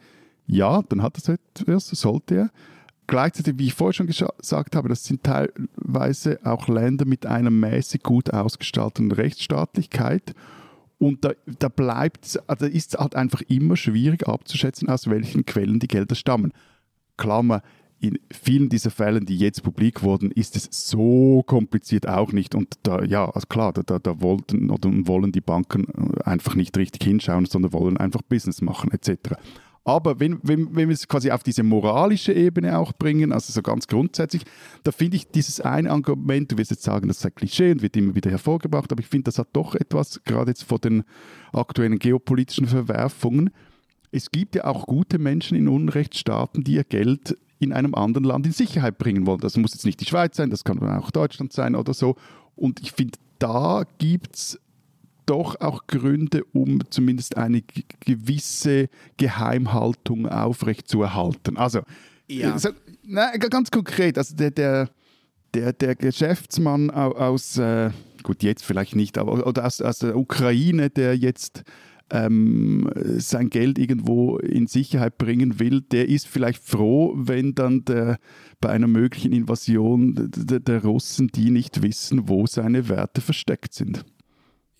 [0.46, 2.50] ja, dann hat das etwas, sollte er.
[3.08, 8.04] Gleichzeitig, wie ich vorher schon gesagt habe, das sind teilweise auch Länder mit einer mäßig
[8.04, 10.34] gut ausgestalteten Rechtsstaatlichkeit.
[10.98, 15.78] Und da, da bleibt, also ist es halt einfach immer schwierig abzuschätzen, aus welchen Quellen
[15.78, 16.52] die Gelder stammen.
[17.16, 17.62] Klammer,
[18.00, 22.54] in vielen dieser Fällen, die jetzt publik wurden, ist es so kompliziert auch nicht.
[22.54, 25.86] Und da, ja, also klar, da, da wollten oder wollen die Banken
[26.24, 29.34] einfach nicht richtig hinschauen, sondern wollen einfach Business machen, etc.
[29.88, 33.62] Aber wenn, wenn, wenn wir es quasi auf diese moralische Ebene auch bringen, also so
[33.62, 34.42] ganz grundsätzlich,
[34.82, 37.96] da finde ich dieses eine Argument, du wirst jetzt sagen, das sei Klischee und wird
[37.96, 41.04] immer wieder hervorgebracht, aber ich finde, das hat doch etwas, gerade jetzt vor den
[41.54, 43.48] aktuellen geopolitischen Verwerfungen.
[44.12, 48.44] Es gibt ja auch gute Menschen in Unrechtsstaaten, die ihr Geld in einem anderen Land
[48.44, 49.40] in Sicherheit bringen wollen.
[49.40, 52.16] Das muss jetzt nicht die Schweiz sein, das kann auch Deutschland sein oder so.
[52.56, 54.60] Und ich finde, da gibt es
[55.28, 57.62] doch auch Gründe, um zumindest eine
[58.00, 61.56] gewisse Geheimhaltung aufrechtzuerhalten.
[61.56, 61.80] Also,
[62.28, 62.58] ja.
[62.58, 62.70] so,
[63.04, 64.90] na, ganz konkret, also der, der,
[65.54, 67.90] der, der Geschäftsmann aus, äh,
[68.22, 71.64] gut, jetzt vielleicht nicht, aber oder aus, aus der Ukraine, der jetzt
[72.10, 78.18] ähm, sein Geld irgendwo in Sicherheit bringen will, der ist vielleicht froh, wenn dann der,
[78.60, 84.04] bei einer möglichen Invasion der, der Russen die nicht wissen, wo seine Werte versteckt sind.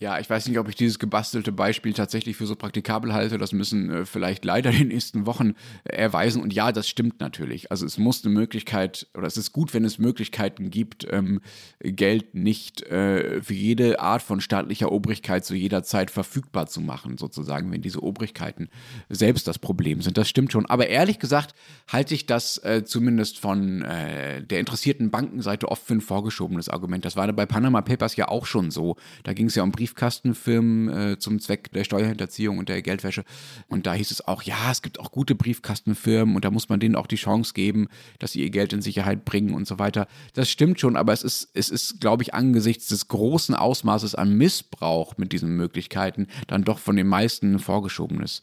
[0.01, 3.37] Ja, ich weiß nicht, ob ich dieses gebastelte Beispiel tatsächlich für so praktikabel halte.
[3.37, 6.41] Das müssen äh, vielleicht leider die nächsten Wochen äh, erweisen.
[6.41, 7.69] Und ja, das stimmt natürlich.
[7.69, 11.41] Also es muss eine Möglichkeit, oder es ist gut, wenn es Möglichkeiten gibt, ähm,
[11.81, 17.17] Geld nicht äh, für jede Art von staatlicher Obrigkeit zu jeder Zeit verfügbar zu machen,
[17.17, 18.69] sozusagen, wenn diese Obrigkeiten
[19.09, 20.17] selbst das Problem sind.
[20.17, 20.65] Das stimmt schon.
[20.65, 21.55] Aber ehrlich gesagt
[21.89, 27.03] halte ich das äh, zumindest von äh, der interessierten Bankenseite oft für ein vorgeschobenes Argument.
[27.03, 28.95] Das war bei Panama Papers ja auch schon so.
[29.23, 33.23] Da ging es ja um Brief Briefkastenfirmen äh, zum Zweck der Steuerhinterziehung und der Geldwäsche.
[33.67, 36.79] Und da hieß es auch, ja, es gibt auch gute Briefkastenfirmen und da muss man
[36.79, 37.87] denen auch die Chance geben,
[38.19, 40.07] dass sie ihr Geld in Sicherheit bringen und so weiter.
[40.33, 44.37] Das stimmt schon, aber es ist, es ist, glaube ich, angesichts des großen Ausmaßes an
[44.37, 48.41] Missbrauch mit diesen Möglichkeiten dann doch von den meisten ein vorgeschobenes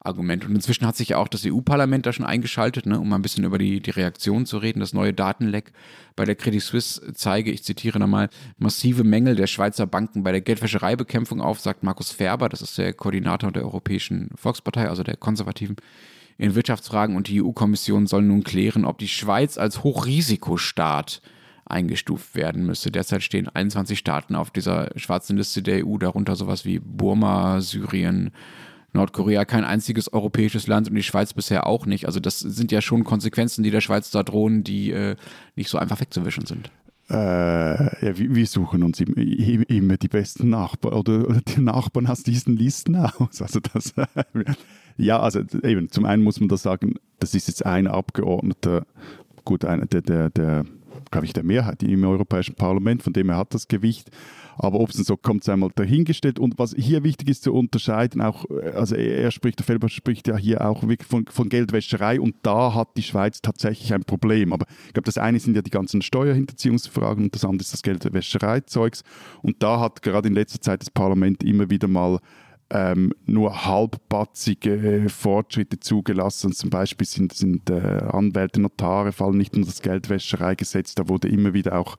[0.00, 0.44] Argument.
[0.44, 3.22] Und inzwischen hat sich ja auch das EU-Parlament da schon eingeschaltet, ne, um mal ein
[3.22, 4.80] bisschen über die, die Reaktion zu reden.
[4.80, 5.72] Das neue Datenleck
[6.14, 8.28] bei der Credit Suisse zeige, ich zitiere nochmal,
[8.58, 12.92] massive Mängel der Schweizer Banken bei der Geldwäschereibekämpfung auf, sagt Markus Ferber, das ist der
[12.92, 15.76] Koordinator der Europäischen Volkspartei, also der Konservativen
[16.38, 17.16] in Wirtschaftsfragen.
[17.16, 21.20] Und die EU-Kommission soll nun klären, ob die Schweiz als Hochrisikostaat
[21.64, 22.92] eingestuft werden müsse.
[22.92, 28.30] Derzeit stehen 21 Staaten auf dieser schwarzen Liste der EU, darunter sowas wie Burma, Syrien,
[28.96, 32.06] Nordkorea kein einziges europäisches Land und die Schweiz bisher auch nicht.
[32.06, 35.16] Also das sind ja schon Konsequenzen, die der Schweiz da drohen, die äh,
[35.54, 36.70] nicht so einfach wegzuwischen sind.
[37.08, 37.14] Äh,
[38.04, 43.40] ja, wir suchen uns immer die besten Nachbarn oder, die Nachbarn aus diesen Listen aus.
[43.40, 43.94] Also das,
[44.96, 48.86] ja, also eben, zum einen muss man da sagen, das ist jetzt ein Abgeordneter,
[49.44, 50.64] gut, einer der, der, der
[51.10, 54.10] glaube ich, der Mehrheit im Europäischen Parlament, von dem er hat das Gewicht.
[54.58, 56.38] Aber ob es so kommt, sei mal dahingestellt.
[56.38, 60.28] Und was hier wichtig ist zu unterscheiden, auch, äh, also er spricht, der Felber spricht
[60.28, 64.52] ja hier auch wirklich von, von Geldwäscherei und da hat die Schweiz tatsächlich ein Problem.
[64.52, 67.82] Aber ich glaube, das eine sind ja die ganzen Steuerhinterziehungsfragen und das andere ist das
[67.82, 69.02] Geldwäschereizeugs.
[69.42, 72.18] Und da hat gerade in letzter Zeit das Parlament immer wieder mal
[72.70, 76.52] ähm, nur halbbatzige Fortschritte zugelassen.
[76.52, 77.74] Zum Beispiel sind, sind äh,
[78.10, 80.94] Anwälte, Notare fallen nicht unter das Geldwäschereigesetz.
[80.94, 81.96] Da wurde immer wieder auch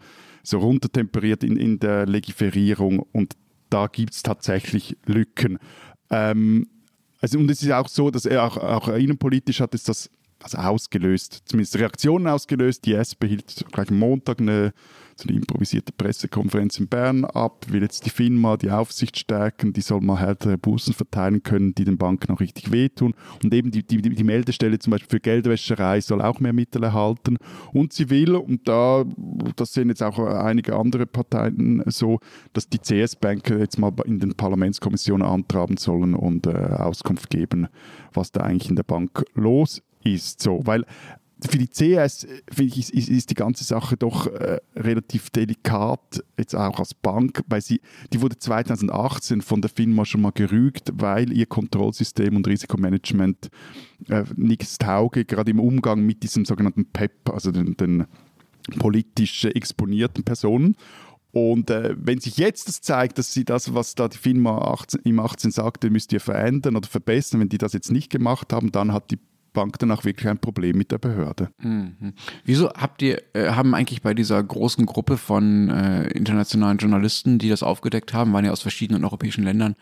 [0.48, 3.36] so runtertemperiert in, in der Legiferierung und
[3.70, 5.60] da gibt es tatsächlich Lücken.
[6.10, 6.68] Ähm,
[7.20, 10.10] also, und es ist auch so, dass er auch, auch innenpolitisch hat es das
[10.42, 12.86] also ausgelöst, zumindest Reaktionen ausgelöst.
[12.86, 14.72] Die SP hielt gleich am Montag eine
[15.20, 19.82] so eine improvisierte Pressekonferenz in Bern ab, will jetzt die FINMA, die Aufsicht stärken, die
[19.82, 23.14] soll mal härtere Bußen verteilen können, die den Banken auch richtig wehtun.
[23.44, 27.38] Und eben die, die, die Meldestelle zum Beispiel für Geldwäscherei soll auch mehr Mittel erhalten.
[27.74, 29.06] Und sie will, und da,
[29.56, 32.20] das sehen jetzt auch einige andere Parteien so,
[32.54, 37.68] dass die CS-Banker jetzt mal in den Parlamentskommissionen antraben sollen und äh, Auskunft geben,
[38.14, 40.42] was da eigentlich in der Bank los ist.
[40.42, 40.86] So, weil
[41.40, 46.56] für die CS finde ich, ist, ist, die ganze Sache doch äh, relativ delikat, jetzt
[46.56, 47.80] auch als Bank, weil sie,
[48.12, 53.50] die wurde 2018 von der FINMA schon mal gerügt, weil ihr Kontrollsystem und Risikomanagement
[54.10, 58.06] äh, nichts tauge, gerade im Umgang mit diesem sogenannten PEP, also den, den
[58.80, 60.76] politisch exponierten Personen.
[61.32, 65.02] Und äh, wenn sich jetzt das zeigt, dass sie das, was da die FINMA 18,
[65.04, 68.72] im 18 sagte, müsst ihr verändern oder verbessern, wenn die das jetzt nicht gemacht haben,
[68.72, 69.20] dann hat die
[69.58, 71.50] Bundesbank danach wirklich ein Problem mit der Behörde.
[71.60, 72.14] Mhm.
[72.46, 77.50] Wieso habt ihr, äh, haben eigentlich bei dieser großen Gruppe von äh, internationalen Journalisten, die
[77.50, 79.76] das aufgedeckt haben, waren ja aus verschiedenen europäischen Ländern,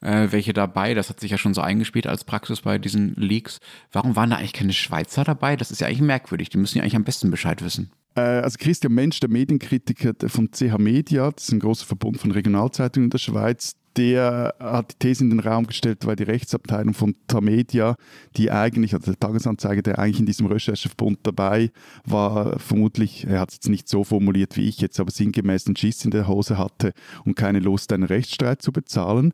[0.00, 0.94] äh, welche dabei?
[0.94, 3.60] Das hat sich ja schon so eingespielt als Praxis bei diesen Leaks.
[3.92, 5.56] Warum waren da eigentlich keine Schweizer dabei?
[5.56, 6.50] Das ist ja eigentlich merkwürdig.
[6.50, 7.90] Die müssen ja eigentlich am besten Bescheid wissen.
[8.16, 12.32] Äh, also Christian Mensch, der Medienkritiker von CH Media, das ist ein großer Verbund von
[12.32, 16.94] Regionalzeitungen in der Schweiz, der hat die These in den Raum gestellt, weil die Rechtsabteilung
[16.94, 17.96] von Tamedia,
[18.36, 21.70] die eigentlich, also der Tagesanzeiger, der eigentlich in diesem Rechercheverbund dabei
[22.04, 25.76] war, vermutlich, er hat es jetzt nicht so formuliert wie ich jetzt, aber sinngemäß einen
[25.76, 26.92] Schiss in der Hose hatte
[27.24, 29.32] und keine Lust, einen Rechtsstreit zu bezahlen.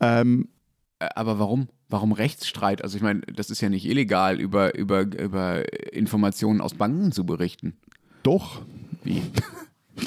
[0.00, 0.48] Ähm,
[0.98, 1.68] äh, aber warum?
[1.88, 2.82] Warum Rechtsstreit?
[2.82, 7.24] Also ich meine, das ist ja nicht illegal, über, über, über Informationen aus Banken zu
[7.24, 7.76] berichten.
[8.22, 8.62] Doch.
[9.04, 9.22] Wie?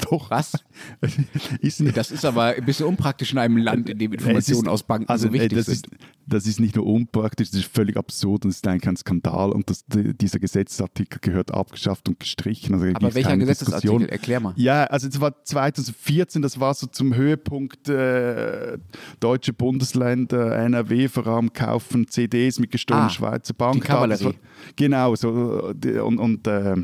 [0.09, 0.29] Doch.
[0.29, 0.53] Was?
[1.93, 5.09] das ist aber ein bisschen unpraktisch in einem Land, in dem Informationen ist, aus Banken
[5.09, 5.87] also, so wichtig das sind.
[5.87, 8.95] Ist, das ist nicht nur unpraktisch, das ist völlig absurd und es ist eigentlich ein
[8.95, 12.75] Skandal und das, dieser Gesetzesartikel gehört abgeschafft und gestrichen.
[12.75, 14.09] Also aber welcher Gesetzesartikel?
[14.09, 14.53] Erklär mal.
[14.55, 18.77] Ja, also es war 2014, das war so zum Höhepunkt äh,
[19.19, 23.81] deutsche Bundesländer, NRW vor allem kaufen CDs mit gestohlenen ah, Schweizer Banken.
[23.81, 24.35] Die Kavallerie.
[24.75, 26.75] Genau, so und, und äh,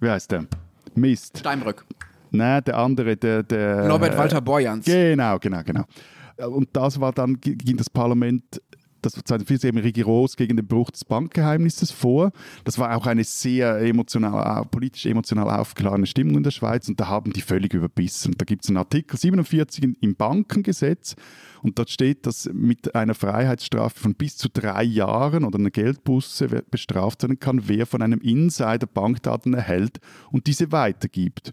[0.00, 0.46] wie heißt der?
[0.94, 1.38] Mist.
[1.38, 1.84] Steinbrück.
[2.30, 3.42] Nein, der andere, der.
[3.42, 4.84] der Norbert Walter Borjans.
[4.84, 5.84] Genau, genau, genau.
[6.48, 8.60] Und das war dann, ging das Parlament
[9.14, 12.32] das 2014 eben rigoros gegen den Bruch des Bankgeheimnisses vor.
[12.64, 17.08] Das war auch eine sehr emotional, politisch emotional aufgeladene Stimmung in der Schweiz und da
[17.08, 18.34] haben die völlig überbissen.
[18.36, 21.14] Da gibt es einen Artikel 47 im Bankengesetz
[21.62, 26.64] und dort steht, dass mit einer Freiheitsstrafe von bis zu drei Jahren oder einer Geldbuße
[26.70, 29.98] bestraft werden kann, wer von einem Insider Bankdaten erhält
[30.30, 31.52] und diese weitergibt.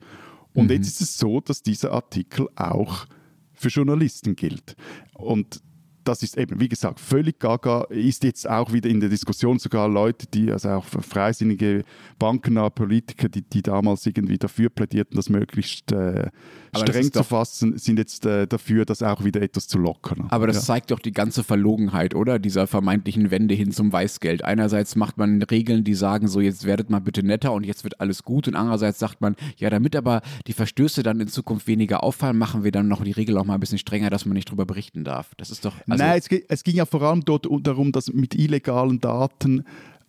[0.54, 0.72] Und mhm.
[0.72, 3.06] jetzt ist es so, dass dieser Artikel auch
[3.54, 4.76] für Journalisten gilt.
[5.14, 5.62] Und
[6.04, 9.88] das ist eben, wie gesagt, völlig gaga, ist jetzt auch wieder in der Diskussion sogar
[9.88, 11.84] Leute, die, also auch freisinnige
[12.20, 16.30] bankennahe Politiker, die, die damals irgendwie dafür plädierten, das möglichst äh,
[16.76, 20.28] streng zu fassen, sind jetzt äh, dafür, das auch wieder etwas zu lockern.
[20.30, 20.62] Aber das ja.
[20.62, 22.40] zeigt doch die ganze Verlogenheit, oder?
[22.40, 24.44] Dieser vermeintlichen Wende hin zum Weißgeld.
[24.44, 28.00] Einerseits macht man Regeln, die sagen, so jetzt werdet mal bitte netter und jetzt wird
[28.00, 28.48] alles gut.
[28.48, 32.64] Und andererseits sagt man, ja, damit aber die Verstöße dann in Zukunft weniger auffallen, machen
[32.64, 35.04] wir dann noch die Regel auch mal ein bisschen strenger, dass man nicht drüber berichten
[35.04, 35.36] darf.
[35.38, 35.76] Das ist doch.
[35.88, 39.66] Also Nein, es, es ging ja vor allem dort darum, dass mit illegalen Daten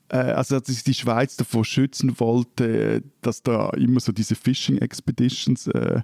[0.08, 6.02] also dass die Schweiz davor schützen wollte, dass da immer so diese Fishing Expeditions äh,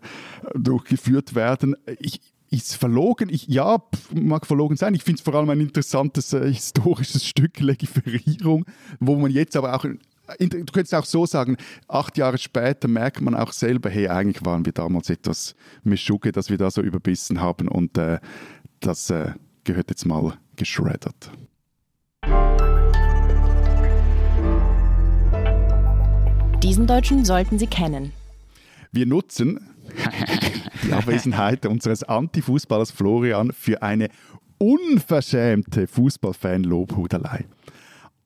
[0.55, 1.77] durchgeführt werden.
[1.99, 3.29] Ich, ist verlogen?
[3.29, 3.81] Ich, ja,
[4.13, 4.95] mag verlogen sein.
[4.95, 8.65] Ich finde es vor allem ein interessantes äh, historisches Stück Legiferierung,
[8.99, 9.85] wo man jetzt aber auch
[10.39, 11.57] du könntest auch so sagen,
[11.89, 16.51] acht Jahre später merkt man auch selber, hey, eigentlich waren wir damals etwas Mischugge, dass
[16.51, 18.21] wir da so überbissen haben und äh,
[18.79, 19.33] das äh,
[19.65, 21.33] gehört jetzt mal geschreddert.
[26.63, 28.13] Diesen Deutschen sollten Sie kennen.
[28.93, 29.61] Wir nutzen
[30.85, 34.11] die Abwesenheit unseres Anti-Fußballers Florian für eine
[34.59, 37.47] unverschämte Fußballfan-Lobhudelei.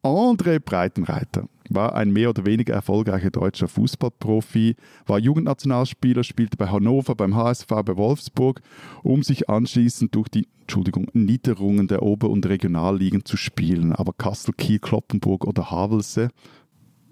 [0.02, 4.74] André Breitenreiter war ein mehr oder weniger erfolgreicher deutscher Fußballprofi,
[5.06, 8.60] war Jugendnationalspieler, spielte bei Hannover, beim HSV, bei Wolfsburg,
[9.04, 13.92] um sich anschließend durch die Entschuldigung, Niederungen der Ober- und Regionalligen zu spielen.
[13.92, 16.30] Aber Kassel, Kiel, Kloppenburg oder Havelse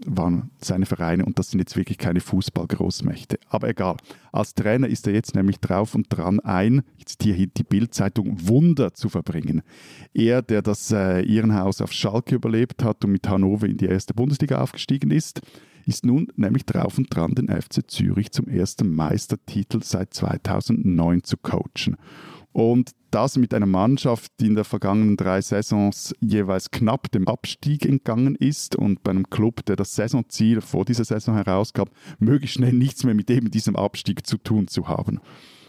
[0.07, 3.39] waren seine Vereine und das sind jetzt wirklich keine Fußballgroßmächte.
[3.49, 3.97] Aber egal.
[4.33, 8.95] Als Trainer ist er jetzt nämlich drauf und dran, ein, jetzt hier die Bildzeitung, Wunder
[8.95, 9.63] zu verbringen.
[10.15, 14.15] Er, der das äh, Irrenhaus auf Schalke überlebt hat und mit Hannover in die erste
[14.15, 15.43] Bundesliga aufgestiegen ist,
[15.87, 21.37] ist nun nämlich drauf und dran, den FC Zürich zum ersten Meistertitel seit 2009 zu
[21.37, 21.97] coachen.
[22.53, 27.85] Und das mit einer Mannschaft, die in den vergangenen drei Saisons jeweils knapp dem Abstieg
[27.85, 32.73] entgangen ist und bei einem Club, der das Saisonziel vor dieser Saison herausgab, möglichst schnell
[32.73, 35.21] nichts mehr mit eben diesem Abstieg zu tun zu haben.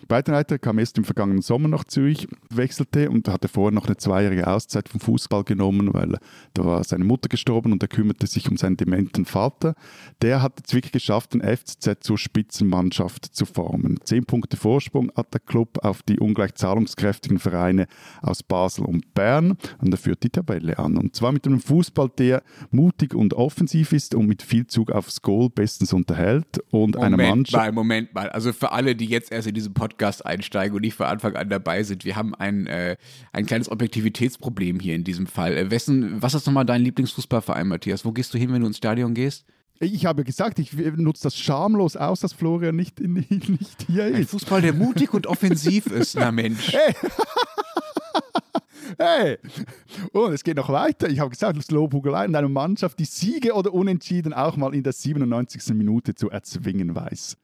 [0.08, 4.48] Breitenreiter kam erst im vergangenen Sommer nach Zürich, wechselte und hatte vorher noch eine zweijährige
[4.48, 6.18] Auszeit vom Fußball genommen, weil
[6.54, 9.76] da war seine Mutter gestorben und er kümmerte sich um seinen dementen Vater.
[10.22, 14.00] Der hat es wirklich geschafft, den FCZ zur Spitzenmannschaft zu formen.
[14.04, 17.88] Zehn Punkte Vorsprung hat der Club auf die ungleich zahlungskräftigen Vereine
[18.22, 20.98] aus Basel und Bern und er führt die Tabelle an.
[20.98, 25.22] Und zwar mit einem Fußball, der mutig und offensiv ist und mit viel Zug aufs
[25.22, 27.63] Goal bestens unterhält und Moment einer Mannschaft.
[27.63, 30.82] Mal, Moment mal, also für alle, die jetzt erst in diesem Podcast Podcast einsteigen und
[30.82, 32.03] nicht von Anfang an dabei sind.
[32.03, 32.97] Wir haben ein, äh,
[33.32, 35.56] ein kleines Objektivitätsproblem hier in diesem Fall.
[35.56, 38.03] Äh, wessen, was ist nochmal dein Lieblingsfußballverein, Matthias?
[38.03, 39.45] Wo gehst du hin, wenn du ins Stadion gehst?
[39.79, 44.15] Ich habe gesagt, ich nutze das schamlos aus, dass Florian nicht, nicht hier ist.
[44.15, 46.73] Ein Fußball, der mutig und offensiv ist, na Mensch.
[46.73, 46.95] Hey.
[48.99, 49.39] Hey!
[50.12, 51.10] Und es geht noch weiter.
[51.10, 54.84] Ich habe gesagt, das Lobhugelei in einer Mannschaft, die Siege oder Unentschieden auch mal in
[54.84, 55.73] der 97.
[55.73, 57.38] Minute zu erzwingen weiß.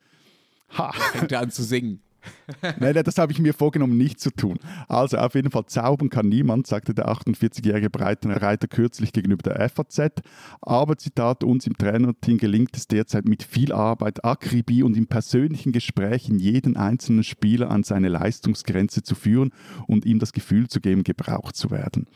[0.77, 0.91] Ha!
[0.91, 2.03] Fängt er an zu singen.
[2.79, 4.57] Nein, das habe ich mir vorgenommen, nicht zu tun.
[4.87, 10.21] Also auf jeden Fall zaubern kann niemand, sagte der 48-jährige Breitenreiter kürzlich gegenüber der FAZ.
[10.61, 15.71] Aber Zitat, uns im Trainerteam gelingt es derzeit mit viel Arbeit, Akribie und im persönlichen
[15.71, 19.51] Gespräch in jeden einzelnen Spieler an seine Leistungsgrenze zu führen
[19.87, 22.07] und ihm das Gefühl zu geben, gebraucht zu werden.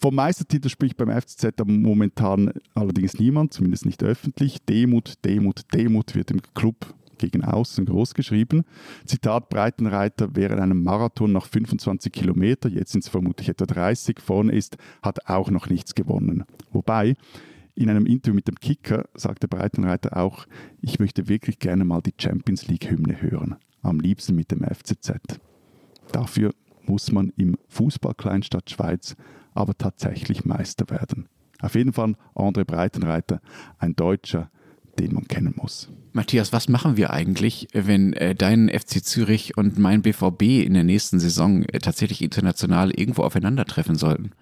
[0.00, 4.64] Vom Meistertitel spricht beim FCZ momentan allerdings niemand, zumindest nicht öffentlich.
[4.64, 8.64] Demut, Demut, Demut wird im Club gegen außen groß geschrieben.
[9.04, 14.52] Zitat Breitenreiter, während einem Marathon nach 25 Kilometer, jetzt sind es vermutlich etwa 30, vorne
[14.52, 16.44] ist, hat auch noch nichts gewonnen.
[16.72, 17.14] Wobei,
[17.74, 20.46] in einem Interview mit dem Kicker sagte Breitenreiter auch,
[20.80, 23.56] ich möchte wirklich gerne mal die Champions League-Hymne hören.
[23.82, 25.12] Am liebsten mit dem FCZ.
[26.12, 26.52] Dafür
[26.84, 29.16] muss man im Fußball-Kleinstadt Schweiz
[29.54, 31.28] aber tatsächlich Meister werden.
[31.60, 33.40] Auf jeden Fall André Breitenreiter,
[33.78, 34.50] ein Deutscher,
[34.98, 35.88] den man kennen muss.
[36.12, 40.84] Matthias, was machen wir eigentlich, wenn äh, dein FC Zürich und mein BVB in der
[40.84, 44.32] nächsten Saison äh, tatsächlich international irgendwo aufeinandertreffen sollten?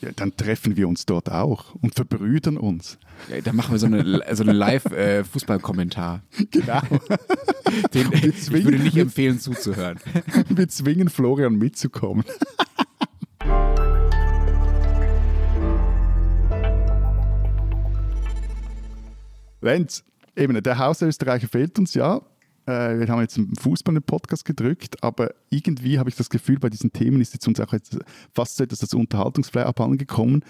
[0.00, 2.98] Ja, dann treffen wir uns dort auch und verbrüdern uns.
[3.28, 6.22] Ja, dann machen wir so eine, so eine Live-Fußballkommentar.
[6.38, 6.82] Äh, genau.
[7.92, 9.98] Den, ich würde nicht empfehlen zuzuhören.
[10.48, 12.24] Wir zwingen Florian mitzukommen.
[19.60, 20.04] Lenz,
[20.36, 22.20] eben, der Hausösterreicher fehlt uns ja.
[22.66, 26.58] Äh, wir haben jetzt einen Fußball im Podcast gedrückt, aber irgendwie habe ich das Gefühl,
[26.58, 27.98] bei diesen Themen ist jetzt uns auch jetzt
[28.34, 30.44] fast so etwas das Unterhaltungsflair abhandengekommen.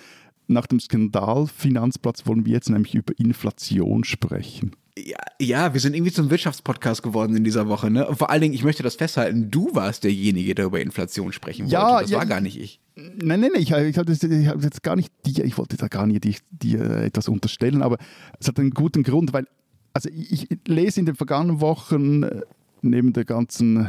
[0.48, 4.72] Nach dem Skandal Finanzplatz wollen wir jetzt nämlich über Inflation sprechen.
[4.98, 7.90] Ja, ja, wir sind irgendwie zum Wirtschaftspodcast geworden in dieser Woche.
[7.90, 8.08] Ne?
[8.08, 11.66] Und vor allen Dingen, ich möchte das festhalten, du warst derjenige, der über Inflation sprechen
[11.66, 11.74] wollte.
[11.74, 12.80] Ja, das ja, war gar nicht ich.
[12.98, 16.34] Nein, nein, nein, ich, ich, jetzt gar nicht dir, ich wollte da gar nicht dir,
[16.50, 17.96] dir etwas unterstellen, aber
[18.40, 19.46] es hat einen guten Grund, weil
[19.92, 22.40] also ich, ich lese in den vergangenen Wochen äh,
[22.82, 23.88] neben der ganzen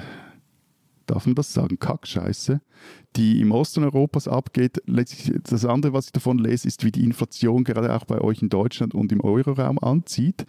[1.07, 2.61] darf man das sagen, Kackscheiße,
[3.15, 4.77] die im Osten Europas abgeht.
[4.85, 8.49] Das andere, was ich davon lese, ist, wie die Inflation gerade auch bei euch in
[8.49, 10.45] Deutschland und im Euroraum anzieht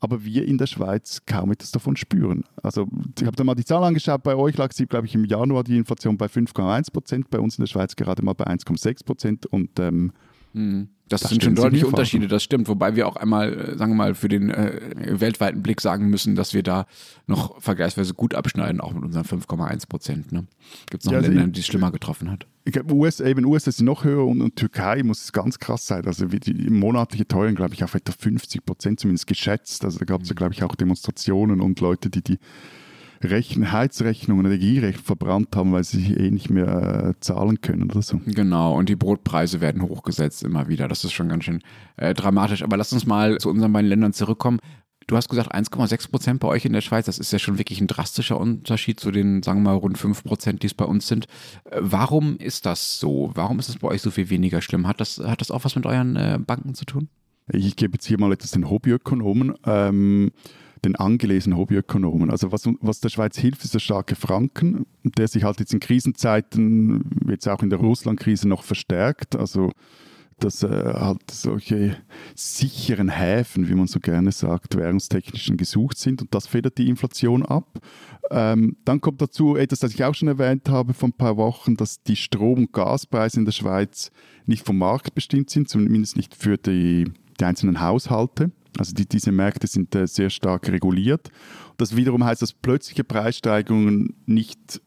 [0.00, 2.44] aber wir in der Schweiz kaum etwas davon spüren.
[2.62, 5.24] Also ich habe da mal die Zahl angeschaut, bei euch lag sie, glaube ich, im
[5.24, 9.04] Januar die Inflation bei 5,1 Prozent, bei uns in der Schweiz gerade mal bei 1,6
[9.04, 10.12] Prozent und ähm, hm.
[10.52, 12.68] Das, das sind schon deutliche Unterschiede, das stimmt.
[12.68, 16.36] Wobei wir auch einmal, äh, sagen wir mal, für den äh, weltweiten Blick sagen müssen,
[16.36, 16.86] dass wir da
[17.26, 20.30] noch vergleichsweise gut abschneiden, auch mit unseren 5,1 Prozent.
[20.30, 20.46] Ne?
[20.88, 22.46] Gibt es noch ja, also Länder, die es schlimmer getroffen hat?
[22.64, 25.86] Ich glaube, US, eben USA ist noch höher und, und, Türkei muss es ganz krass
[25.86, 26.06] sein.
[26.06, 29.84] Also die monatliche Teuerung, glaube ich, auf etwa 50 Prozent zumindest geschätzt.
[29.84, 32.38] Also da gab es ja, glaube ich, auch Demonstrationen und Leute, die die
[33.22, 38.20] Rechen, Heizrechnung, Energierecht verbrannt haben, weil sie eh nicht mehr äh, zahlen können oder so.
[38.26, 40.88] Genau, und die Brotpreise werden hochgesetzt immer wieder.
[40.88, 41.60] Das ist schon ganz schön
[41.96, 42.62] äh, dramatisch.
[42.62, 44.58] Aber lass uns mal zu unseren beiden Ländern zurückkommen.
[45.06, 47.06] Du hast gesagt 1,6 Prozent bei euch in der Schweiz.
[47.06, 50.24] Das ist ja schon wirklich ein drastischer Unterschied zu den, sagen wir mal, rund 5
[50.24, 51.26] Prozent, die es bei uns sind.
[51.64, 53.32] Äh, warum ist das so?
[53.34, 54.86] Warum ist es bei euch so viel weniger schlimm?
[54.86, 57.08] Hat das, hat das auch was mit euren äh, Banken zu tun?
[57.52, 59.54] Ich gebe jetzt hier mal etwas den Hobbyökonomen.
[59.66, 60.30] Ähm,
[60.84, 62.30] den angelesenen Hobbyökonomen.
[62.30, 65.80] Also was, was der Schweiz hilft, ist der starke Franken, der sich halt jetzt in
[65.80, 69.36] Krisenzeiten, jetzt auch in der Russland-Krise noch verstärkt.
[69.36, 69.70] Also
[70.44, 71.96] dass äh, halt solche
[72.34, 77.44] sicheren Häfen, wie man so gerne sagt, währungstechnischen gesucht sind und das federt die Inflation
[77.44, 77.78] ab.
[78.30, 81.76] Ähm, dann kommt dazu etwas, das ich auch schon erwähnt habe vor ein paar Wochen,
[81.76, 84.10] dass die Strom- und Gaspreise in der Schweiz
[84.46, 88.50] nicht vom Markt bestimmt sind, zumindest nicht für die, die einzelnen Haushalte.
[88.78, 91.30] Also die, diese Märkte sind äh, sehr stark reguliert.
[91.76, 94.80] Das wiederum heißt, dass plötzliche Preissteigerungen nicht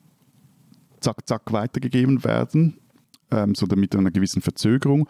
[0.99, 2.77] zack, zack weitergegeben werden,
[3.31, 5.07] ähm, sondern mit einer gewissen Verzögerung.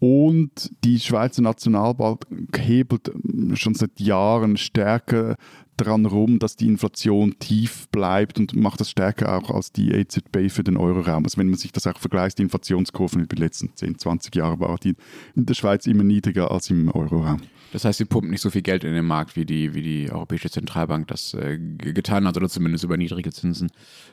[0.00, 2.24] Und die Schweizer Nationalbank
[2.56, 5.36] hebelt ähm, schon seit Jahren stärker
[5.76, 10.50] dran rum, dass die Inflation tief bleibt und macht das stärker auch als die EZB
[10.50, 11.24] für den Euroraum.
[11.24, 14.60] Also wenn man sich das auch vergleicht, die Inflationskurven über die letzten 10, 20 Jahre
[14.60, 14.94] war die
[15.34, 17.40] in der Schweiz immer niedriger als im Euroraum.
[17.72, 20.10] Das heißt, sie pumpen nicht so viel Geld in den Markt, wie die, wie die
[20.10, 23.70] Europäische Zentralbank das äh, getan hat oder zumindest über niedrige Zinsen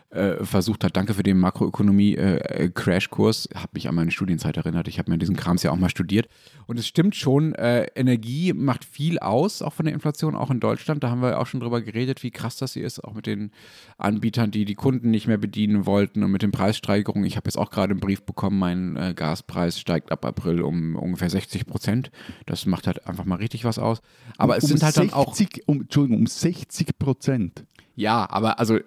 [0.10, 0.96] äh, versucht hat.
[0.96, 3.48] Danke für den Makroökonomie-Crashkurs.
[3.48, 4.88] Äh, habe mich an meine Studienzeit erinnert.
[4.88, 6.28] Ich habe mir diesen Krams ja auch mal studiert.
[6.68, 10.60] Und es stimmt schon, äh, Energie macht viel aus, auch von der Inflation, auch in
[10.60, 11.04] Deutschland.
[11.04, 13.52] Da haben wir auch schon drüber geredet, wie krass das hier ist, auch mit den
[13.98, 17.26] Anbietern, die die Kunden nicht mehr bedienen wollten und mit den Preissteigerungen.
[17.26, 20.96] Ich habe jetzt auch gerade einen Brief bekommen, mein äh, Gaspreis steigt ab April um
[20.96, 22.12] ungefähr 60 Prozent.
[22.46, 24.02] Das macht halt einfach mal richtig was aus.
[24.38, 25.36] Aber es sind halt 60, dann auch.
[25.66, 27.66] Um, Entschuldigung, um 60 Prozent.
[27.96, 28.80] Ja, aber also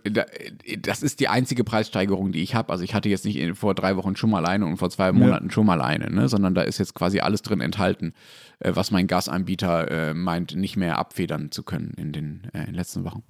[0.78, 2.70] das ist die einzige Preissteigerung, die ich habe.
[2.70, 5.46] Also ich hatte jetzt nicht vor drei Wochen schon mal eine und vor zwei Monaten
[5.46, 5.50] ja.
[5.50, 6.28] schon mal eine, ne?
[6.28, 8.12] sondern da ist jetzt quasi alles drin enthalten,
[8.60, 12.66] äh, was mein Gasanbieter äh, meint, nicht mehr abfedern zu können in den, äh, in
[12.66, 13.22] den letzten Wochen.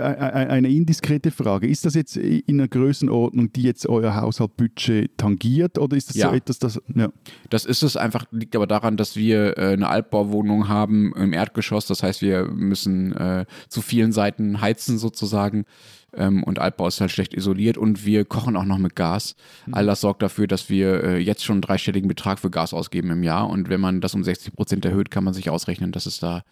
[0.00, 1.66] Eine indiskrete Frage.
[1.66, 6.28] Ist das jetzt in einer Größenordnung, die jetzt euer Haushaltbudget tangiert oder ist das ja.
[6.28, 6.80] so etwas, das...
[6.94, 7.08] Ja.
[7.50, 11.86] Das ist es einfach, liegt aber daran, dass wir eine Altbauwohnung haben im Erdgeschoss.
[11.86, 15.64] Das heißt, wir müssen äh, zu vielen Seiten heizen sozusagen.
[16.12, 19.36] Ähm, und Altbau ist halt schlecht isoliert und wir kochen auch noch mit Gas.
[19.66, 19.74] Mhm.
[19.74, 23.10] All das sorgt dafür, dass wir äh, jetzt schon einen dreistelligen Betrag für Gas ausgeben
[23.10, 23.48] im Jahr.
[23.48, 26.44] Und wenn man das um 60 Prozent erhöht, kann man sich ausrechnen, dass es da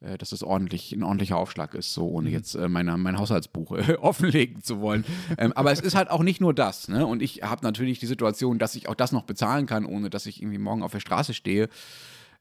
[0.00, 2.34] äh, dass es ordentlich, ein ordentlicher Aufschlag ist, so ohne mhm.
[2.34, 5.04] jetzt äh, meine, mein Haushaltsbuch äh, offenlegen zu wollen.
[5.36, 6.88] Ähm, aber es ist halt auch nicht nur das.
[6.88, 7.06] Ne?
[7.06, 10.24] Und ich habe natürlich die Situation, dass ich auch das noch bezahlen kann, ohne dass
[10.24, 11.68] ich irgendwie morgen auf der Straße stehe.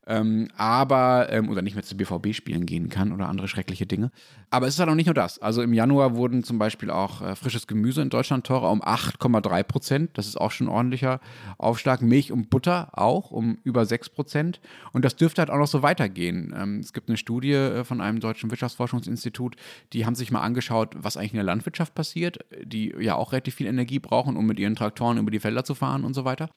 [0.10, 4.10] Ähm, aber, ähm, oder nicht mehr zu BVB spielen gehen kann oder andere schreckliche Dinge.
[4.50, 5.38] Aber es ist halt auch nicht nur das.
[5.40, 9.62] Also im Januar wurden zum Beispiel auch äh, frisches Gemüse in Deutschland teurer um 8,3
[9.62, 10.10] Prozent.
[10.16, 11.20] Das ist auch schon ein ordentlicher
[11.60, 12.02] Aufschlag.
[12.02, 14.60] Milch und Butter auch um über 6 Prozent.
[14.94, 16.56] Und das dürfte halt auch noch so weitergehen.
[16.58, 19.58] Ähm, es gibt eine Studie äh, von einem deutschen Wirtschaftsforschungsinstitut,
[19.94, 23.54] die haben sich mal angeschaut, was eigentlich in der Landwirtschaft passiert, die ja auch relativ
[23.54, 26.50] viel Energie brauchen, um mit ihren Traktoren über die Felder zu fahren und so weiter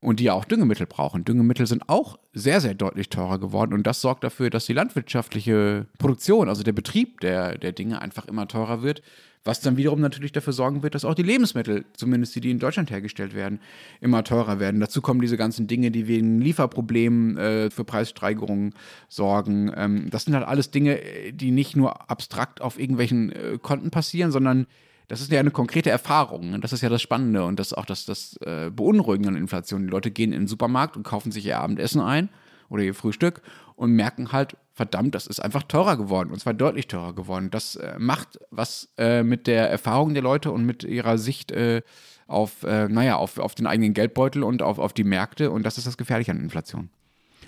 [0.00, 1.24] und die ja auch Düngemittel brauchen.
[1.24, 5.86] Düngemittel sind auch sehr, sehr deutlich teurer geworden und das sorgt dafür, dass die landwirtschaftliche
[5.98, 9.02] Produktion, also der Betrieb der, der Dinge einfach immer teurer wird,
[9.46, 12.58] was dann wiederum natürlich dafür sorgen wird, dass auch die Lebensmittel, zumindest die, die in
[12.58, 13.60] Deutschland hergestellt werden,
[14.00, 14.80] immer teurer werden.
[14.80, 18.74] Dazu kommen diese ganzen Dinge, die wegen Lieferproblemen äh, für Preissteigerungen
[19.08, 19.72] sorgen.
[19.76, 20.98] Ähm, das sind halt alles Dinge,
[21.32, 24.66] die nicht nur abstrakt auf irgendwelchen äh, Konten passieren, sondern
[25.08, 26.50] das ist ja eine konkrete Erfahrung.
[26.50, 26.60] Ne?
[26.60, 29.82] Das ist ja das Spannende und das auch das, das äh, Beunruhigende an Inflation.
[29.82, 32.28] Die Leute gehen in den Supermarkt und kaufen sich ihr Abendessen ein
[32.68, 33.42] oder ihr Frühstück
[33.76, 37.50] und merken halt, verdammt, das ist einfach teurer geworden und zwar deutlich teurer geworden.
[37.50, 41.82] Das äh, macht was äh, mit der Erfahrung der Leute und mit ihrer Sicht äh,
[42.26, 45.78] auf, äh, naja, auf, auf den eigenen Geldbeutel und auf, auf die Märkte und das
[45.78, 46.90] ist das Gefährliche an Inflation.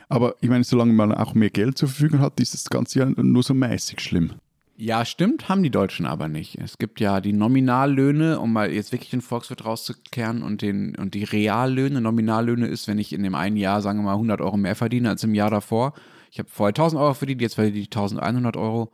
[0.09, 3.04] Aber ich meine, solange man auch mehr Geld zur Verfügung hat, ist das Ganze ja
[3.04, 4.34] nur so mäßig schlimm.
[4.81, 6.55] Ja, stimmt, haben die Deutschen aber nicht.
[6.55, 11.14] Es gibt ja die Nominallöhne, um mal jetzt wirklich den Volkswirt rauszukehren und, den, und
[11.14, 12.01] die Reallöhne.
[12.01, 15.09] Nominallöhne ist, wenn ich in dem einen Jahr, sagen wir mal, 100 Euro mehr verdiene
[15.09, 15.95] als im Jahr davor.
[16.31, 18.93] Ich habe vorher 1000 Euro verdient, jetzt verdiene ich 1100 Euro.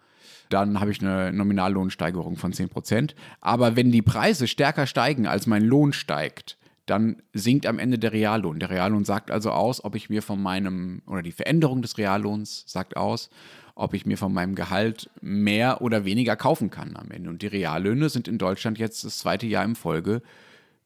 [0.49, 3.15] Dann habe ich eine Nominallohnsteigerung von 10 Prozent.
[3.43, 6.57] Aber wenn die Preise stärker steigen, als mein Lohn steigt,
[6.87, 8.59] dann sinkt am Ende der Reallohn.
[8.59, 12.65] Der Reallohn sagt also aus, ob ich mir von meinem, oder die Veränderung des Reallohns
[12.67, 13.29] sagt aus,
[13.75, 17.31] ob ich mir von meinem Gehalt mehr oder weniger kaufen kann am Ende.
[17.31, 20.23] Und die Reallöhne sind in Deutschland jetzt das zweite Jahr in Folge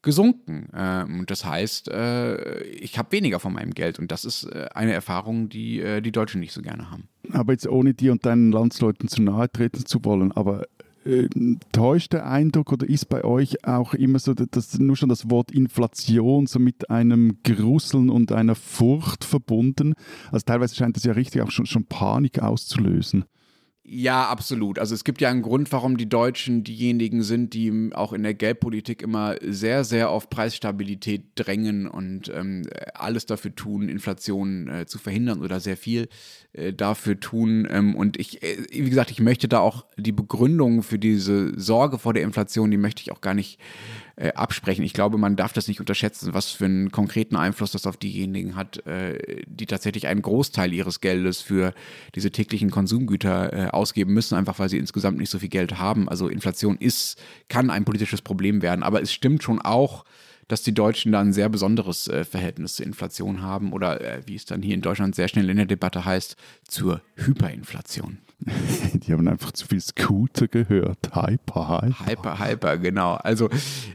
[0.01, 0.69] gesunken.
[0.73, 3.99] Ähm, und das heißt, äh, ich habe weniger von meinem Geld.
[3.99, 7.09] Und das ist äh, eine Erfahrung, die äh, die Deutschen nicht so gerne haben.
[7.31, 10.65] Aber jetzt ohne dir und deinen Landsleuten zu nahe treten zu wollen, aber
[11.71, 15.51] täuscht der Eindruck oder ist bei euch auch immer so, dass nur schon das Wort
[15.51, 19.93] Inflation so mit einem Grusseln und einer Furcht verbunden?
[20.31, 23.25] Also teilweise scheint das ja richtig auch schon, schon Panik auszulösen.
[23.91, 24.77] Ja, absolut.
[24.77, 28.35] Also es gibt ja einen Grund, warum die Deutschen diejenigen sind, die auch in der
[28.35, 34.99] Geldpolitik immer sehr, sehr auf Preisstabilität drängen und ähm, alles dafür tun, Inflation äh, zu
[34.99, 36.07] verhindern oder sehr viel
[36.53, 37.67] äh, dafür tun.
[37.67, 41.97] Ähm, und ich, äh, wie gesagt, ich möchte da auch die Begründung für diese Sorge
[41.97, 43.59] vor der Inflation, die möchte ich auch gar nicht
[44.19, 44.83] äh, absprechen.
[44.83, 48.55] Ich glaube, man darf das nicht unterschätzen, was für einen konkreten Einfluss das auf diejenigen
[48.55, 51.73] hat, äh, die tatsächlich einen Großteil ihres Geldes für
[52.15, 56.09] diese täglichen Konsumgüter äh, ausgeben müssen, einfach weil sie insgesamt nicht so viel Geld haben.
[56.09, 57.17] Also Inflation ist,
[57.47, 60.03] kann ein politisches Problem werden, aber es stimmt schon auch,
[60.49, 64.35] dass die Deutschen da ein sehr besonderes äh, Verhältnis zur Inflation haben oder äh, wie
[64.35, 66.35] es dann hier in Deutschland sehr schnell in der Debatte heißt,
[66.67, 68.17] zur Hyperinflation.
[68.93, 71.13] Die haben einfach zu viel Scooter gehört.
[71.13, 72.05] Hyper, hyper.
[72.05, 73.13] Hyper, hyper, genau.
[73.15, 73.49] Also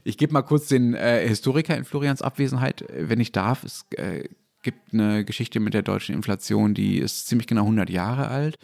[0.04, 3.64] ich gebe mal kurz den äh, Historiker in Florians Abwesenheit, wenn ich darf.
[3.64, 4.28] Es äh,
[4.62, 8.58] gibt eine Geschichte mit der deutschen Inflation, die ist ziemlich genau 100 Jahre alt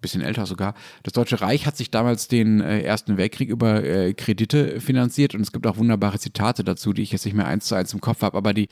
[0.00, 0.74] bisschen älter sogar.
[1.02, 5.40] Das Deutsche Reich hat sich damals den äh, Ersten Weltkrieg über äh, Kredite finanziert und
[5.40, 8.00] es gibt auch wunderbare Zitate dazu, die ich jetzt nicht mehr eins zu eins im
[8.00, 8.68] Kopf habe, aber die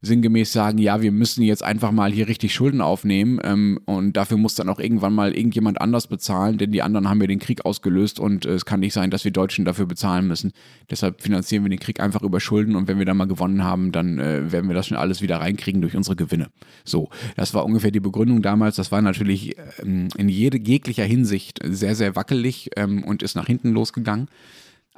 [0.00, 4.36] sinngemäß sagen, ja, wir müssen jetzt einfach mal hier richtig Schulden aufnehmen ähm, und dafür
[4.36, 7.64] muss dann auch irgendwann mal irgendjemand anders bezahlen, denn die anderen haben ja den Krieg
[7.64, 10.52] ausgelöst und äh, es kann nicht sein, dass wir Deutschen dafür bezahlen müssen.
[10.88, 13.90] Deshalb finanzieren wir den Krieg einfach über Schulden und wenn wir dann mal gewonnen haben,
[13.90, 16.48] dann äh, werden wir das schon alles wieder reinkriegen durch unsere Gewinne.
[16.84, 18.76] So, das war ungefähr die Begründung damals.
[18.76, 23.46] Das war natürlich ähm, in jede, jeglicher Hinsicht sehr, sehr wackelig ähm, und ist nach
[23.46, 24.28] hinten losgegangen.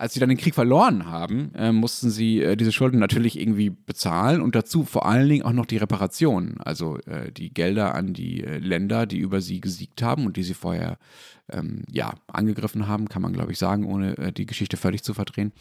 [0.01, 3.69] Als sie dann den Krieg verloren haben, äh, mussten sie äh, diese Schulden natürlich irgendwie
[3.69, 8.15] bezahlen und dazu vor allen Dingen auch noch die Reparation, also äh, die Gelder an
[8.15, 10.97] die äh, Länder, die über sie gesiegt haben und die sie vorher
[11.51, 15.13] ähm, ja, angegriffen haben, kann man glaube ich sagen, ohne äh, die Geschichte völlig zu
[15.13, 15.53] verdrehen.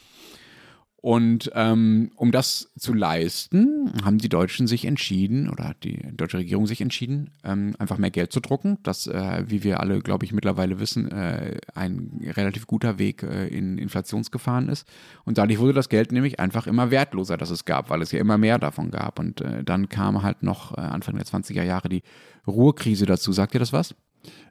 [1.02, 6.39] Und ähm, um das zu leisten, haben die Deutschen sich entschieden, oder hat die deutsche
[6.39, 8.80] Regierung sich entschieden, ähm, einfach mehr Geld zu drucken.
[8.84, 13.47] Das, äh, wie wir alle, glaube ich, mittlerweile wissen, äh, ein relativ guter Weg äh,
[13.47, 14.88] in Inflationsgefahren ist.
[15.24, 18.20] Und dadurch wurde das Geld nämlich einfach immer wertloser, das es gab, weil es ja
[18.20, 19.20] immer mehr davon gab.
[19.20, 22.04] Und äh, dann kam halt noch äh, Anfang der 20er Jahre die
[22.45, 23.32] Ruhrkrise dazu.
[23.32, 23.95] Sagt ihr das was?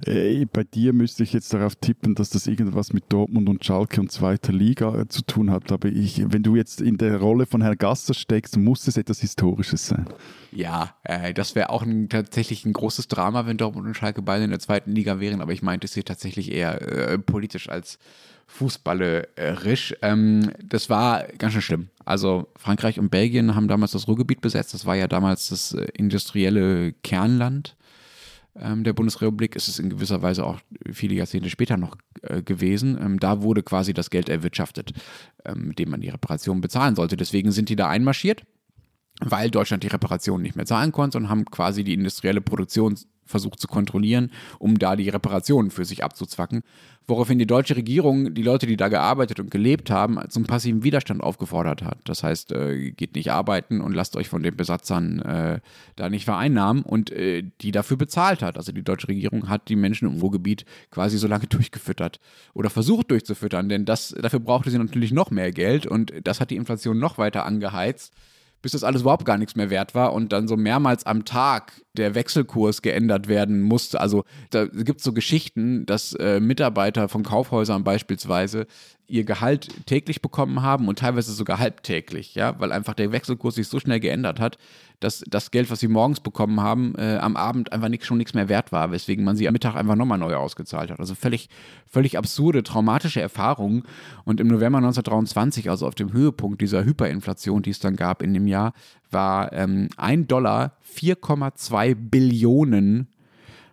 [0.04, 4.00] Äh, bei dir müsste ich jetzt darauf tippen, dass das irgendwas mit Dortmund und Schalke
[4.00, 5.70] und zweiter Liga äh, zu tun hat.
[5.72, 9.20] Aber ich, wenn du jetzt in der Rolle von Herrn Gasser steckst, muss es etwas
[9.20, 10.06] Historisches sein.
[10.52, 14.44] Ja, äh, das wäre auch ein, tatsächlich ein großes Drama, wenn Dortmund und Schalke beide
[14.44, 15.40] in der zweiten Liga wären.
[15.40, 17.98] Aber ich meinte es hier tatsächlich eher äh, politisch als
[18.48, 19.94] fußballerisch.
[20.00, 21.88] Ähm, das war ganz schön schlimm.
[22.04, 24.72] Also Frankreich und Belgien haben damals das Ruhrgebiet besetzt.
[24.72, 27.76] Das war ja damals das äh, industrielle Kernland
[28.60, 30.60] der Bundesrepublik ist es in gewisser Weise auch
[30.92, 32.98] viele Jahrzehnte später noch äh, gewesen.
[33.00, 34.92] Ähm, da wurde quasi das Geld erwirtschaftet,
[35.44, 37.16] ähm, mit dem man die Reparation bezahlen sollte.
[37.16, 38.44] Deswegen sind die da einmarschiert,
[39.20, 42.96] weil Deutschland die Reparation nicht mehr zahlen konnte und haben quasi die industrielle Produktion
[43.28, 46.62] versucht zu kontrollieren, um da die Reparationen für sich abzuzwacken.
[47.06, 51.22] Woraufhin die deutsche Regierung die Leute, die da gearbeitet und gelebt haben, zum passiven Widerstand
[51.22, 51.98] aufgefordert hat.
[52.04, 55.60] Das heißt, äh, geht nicht arbeiten und lasst euch von den Besatzern äh,
[55.96, 58.56] da nicht vereinnahmen und äh, die dafür bezahlt hat.
[58.56, 62.20] Also die deutsche Regierung hat die Menschen im Ruhrgebiet quasi so lange durchgefüttert
[62.54, 66.50] oder versucht durchzufüttern, denn das, dafür brauchte sie natürlich noch mehr Geld und das hat
[66.50, 68.12] die Inflation noch weiter angeheizt
[68.62, 71.80] bis das alles überhaupt gar nichts mehr wert war und dann so mehrmals am Tag
[71.96, 74.00] der Wechselkurs geändert werden musste.
[74.00, 78.66] Also da gibt es so Geschichten, dass äh, Mitarbeiter von Kaufhäusern beispielsweise
[79.08, 83.66] ihr Gehalt täglich bekommen haben und teilweise sogar halbtäglich, ja, weil einfach der Wechselkurs sich
[83.66, 84.58] so schnell geändert hat,
[85.00, 88.34] dass das Geld, was sie morgens bekommen haben, äh, am Abend einfach nicht, schon nichts
[88.34, 91.00] mehr wert war, weswegen man sie am Mittag einfach nochmal neu ausgezahlt hat.
[91.00, 91.48] Also völlig,
[91.86, 93.84] völlig absurde, traumatische Erfahrungen.
[94.24, 98.34] Und im November 1923, also auf dem Höhepunkt dieser Hyperinflation, die es dann gab in
[98.34, 98.72] dem Jahr,
[99.10, 103.08] war ähm, ein Dollar 4,2 Billionen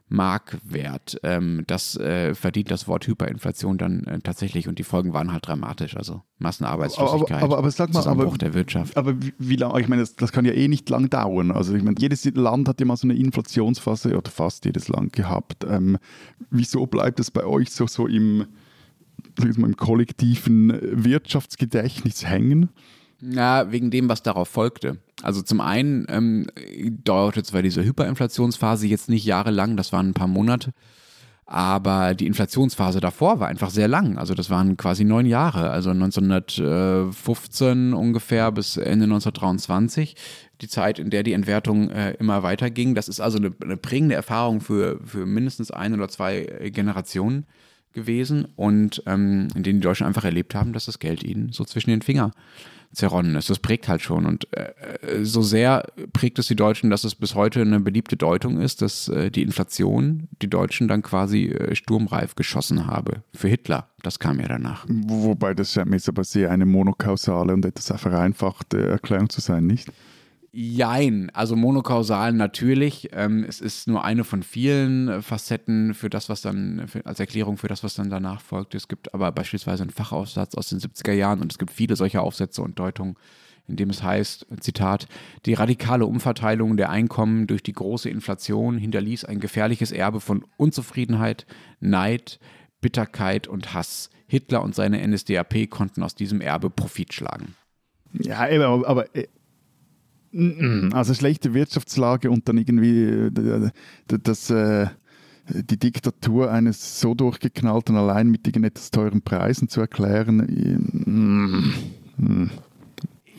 [0.07, 1.19] Markwert.
[1.23, 5.47] Ähm, das äh, verdient das Wort Hyperinflation dann äh, tatsächlich und die Folgen waren halt
[5.47, 5.97] dramatisch.
[5.97, 8.97] Also Massenarbeitslosigkeit, aber, aber, aber sag mal, Zusammenbruch aber, der Wirtschaft.
[8.97, 11.51] Aber wie, wie lange, ich meine, das, das, kann ja eh nicht lang dauern.
[11.51, 15.13] Also ich meine, jedes Land hat ja mal so eine Inflationsphase oder fast jedes Land
[15.13, 15.65] gehabt.
[15.67, 15.97] Ähm,
[16.51, 18.45] wieso bleibt es bei euch so, so im,
[19.39, 22.69] mal, im kollektiven Wirtschaftsgedächtnis hängen?
[23.21, 24.97] Ja, wegen dem, was darauf folgte.
[25.23, 26.47] Also zum einen ähm,
[27.03, 30.71] dauerte zwar diese Hyperinflationsphase jetzt nicht jahrelang, das waren ein paar Monate,
[31.45, 34.17] aber die Inflationsphase davor war einfach sehr lang.
[34.17, 40.15] Also das waren quasi neun Jahre, also 1915 ungefähr bis Ende 1923,
[40.61, 42.95] die Zeit, in der die Entwertung äh, immer weiter ging.
[42.95, 47.45] Das ist also eine, eine prägende Erfahrung für, für mindestens ein oder zwei Generationen
[47.93, 51.63] gewesen und ähm, in denen die Deutschen einfach erlebt haben, dass das Geld ihnen so
[51.63, 52.33] zwischen den Fingern
[52.95, 53.49] zerronnen ist.
[53.49, 54.25] Das prägt halt schon.
[54.25, 58.59] Und äh, so sehr prägt es die Deutschen, dass es bis heute eine beliebte Deutung
[58.59, 63.23] ist, dass äh, die Inflation die Deutschen dann quasi äh, sturmreif geschossen habe.
[63.33, 63.89] Für Hitler.
[64.01, 64.85] Das kam ja danach.
[64.87, 69.91] Wobei das scheint mir aber sehr eine monokausale und etwas vereinfachte Erklärung zu sein, nicht?
[70.57, 73.09] Jein, also monokausal natürlich.
[73.11, 77.19] Ähm, es ist nur eine von vielen äh, Facetten für das, was dann, für, als
[77.19, 78.73] Erklärung für das, was dann danach folgt.
[78.73, 82.23] Es gibt aber beispielsweise einen Fachaufsatz aus den 70er Jahren und es gibt viele solcher
[82.23, 83.17] Aufsätze und Deutungen,
[83.67, 85.09] in dem es heißt, Zitat,
[85.45, 91.45] die radikale Umverteilung der Einkommen durch die große Inflation hinterließ ein gefährliches Erbe von Unzufriedenheit,
[91.81, 92.39] Neid,
[92.79, 94.09] Bitterkeit und Hass.
[94.25, 97.55] Hitler und seine NSDAP konnten aus diesem Erbe Profit schlagen.
[98.13, 99.27] Ja, aber, aber äh,
[100.93, 103.69] also schlechte Wirtschaftslage und dann irgendwie äh,
[104.07, 104.87] das, äh,
[105.47, 111.69] die Diktatur eines so durchgeknallten allein mit etwas teuren Preisen zu erklären.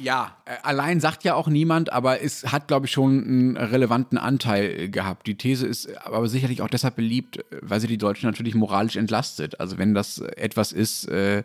[0.06, 4.18] Ja, äh, allein sagt ja auch niemand, aber es hat, glaube ich, schon einen relevanten
[4.18, 5.26] Anteil gehabt.
[5.26, 9.58] Die These ist aber sicherlich auch deshalb beliebt, weil sie die Deutschen natürlich moralisch entlastet.
[9.58, 11.42] Also wenn das etwas ist, äh,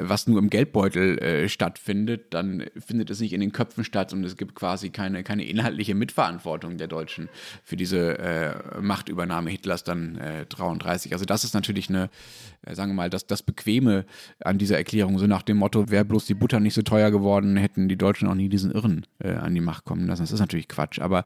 [0.00, 4.24] was nur im Geldbeutel äh, stattfindet, dann findet es nicht in den Köpfen statt und
[4.24, 7.28] es gibt quasi keine, keine inhaltliche Mitverantwortung der Deutschen
[7.62, 11.12] für diese äh, Machtübernahme Hitlers dann äh, 33.
[11.12, 12.10] Also das ist natürlich eine,
[12.66, 14.06] äh, sagen wir mal, das, das Bequeme
[14.40, 17.56] an dieser Erklärung, so nach dem Motto, wäre bloß die Butter nicht so teuer geworden,
[17.56, 20.22] hätten die Deutschen auch nie diesen Irren äh, an die Macht kommen lassen.
[20.22, 21.00] Das ist natürlich Quatsch.
[21.00, 21.24] Aber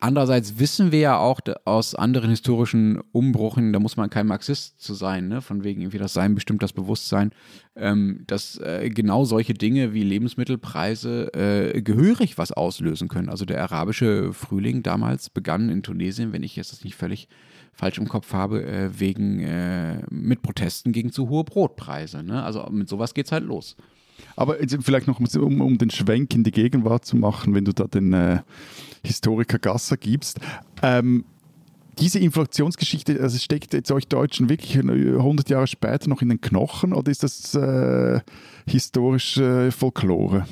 [0.00, 4.94] Andererseits wissen wir ja auch aus anderen historischen Umbruchen, da muss man kein Marxist zu
[4.94, 5.42] sein, ne?
[5.42, 7.32] von wegen irgendwie das Sein bestimmt das Bewusstsein,
[7.74, 13.28] ähm, dass äh, genau solche Dinge wie Lebensmittelpreise äh, gehörig was auslösen können.
[13.28, 17.26] Also der arabische Frühling damals begann in Tunesien, wenn ich jetzt das nicht völlig
[17.72, 22.22] falsch im Kopf habe, äh, wegen äh, mit Protesten gegen zu hohe Brotpreise.
[22.22, 22.40] Ne?
[22.44, 23.74] Also mit sowas geht es halt los.
[24.36, 27.84] Aber vielleicht noch, um, um, den Schwenk in die Gegenwart zu machen, wenn du da
[27.84, 28.40] den äh,
[29.04, 30.40] Historiker Gasser gibst.
[30.82, 31.24] Ähm,
[31.98, 36.92] diese Inflationsgeschichte, also steckt jetzt euch Deutschen wirklich 100 Jahre später noch in den Knochen
[36.92, 38.20] oder ist das äh,
[38.66, 40.46] historische Folklore?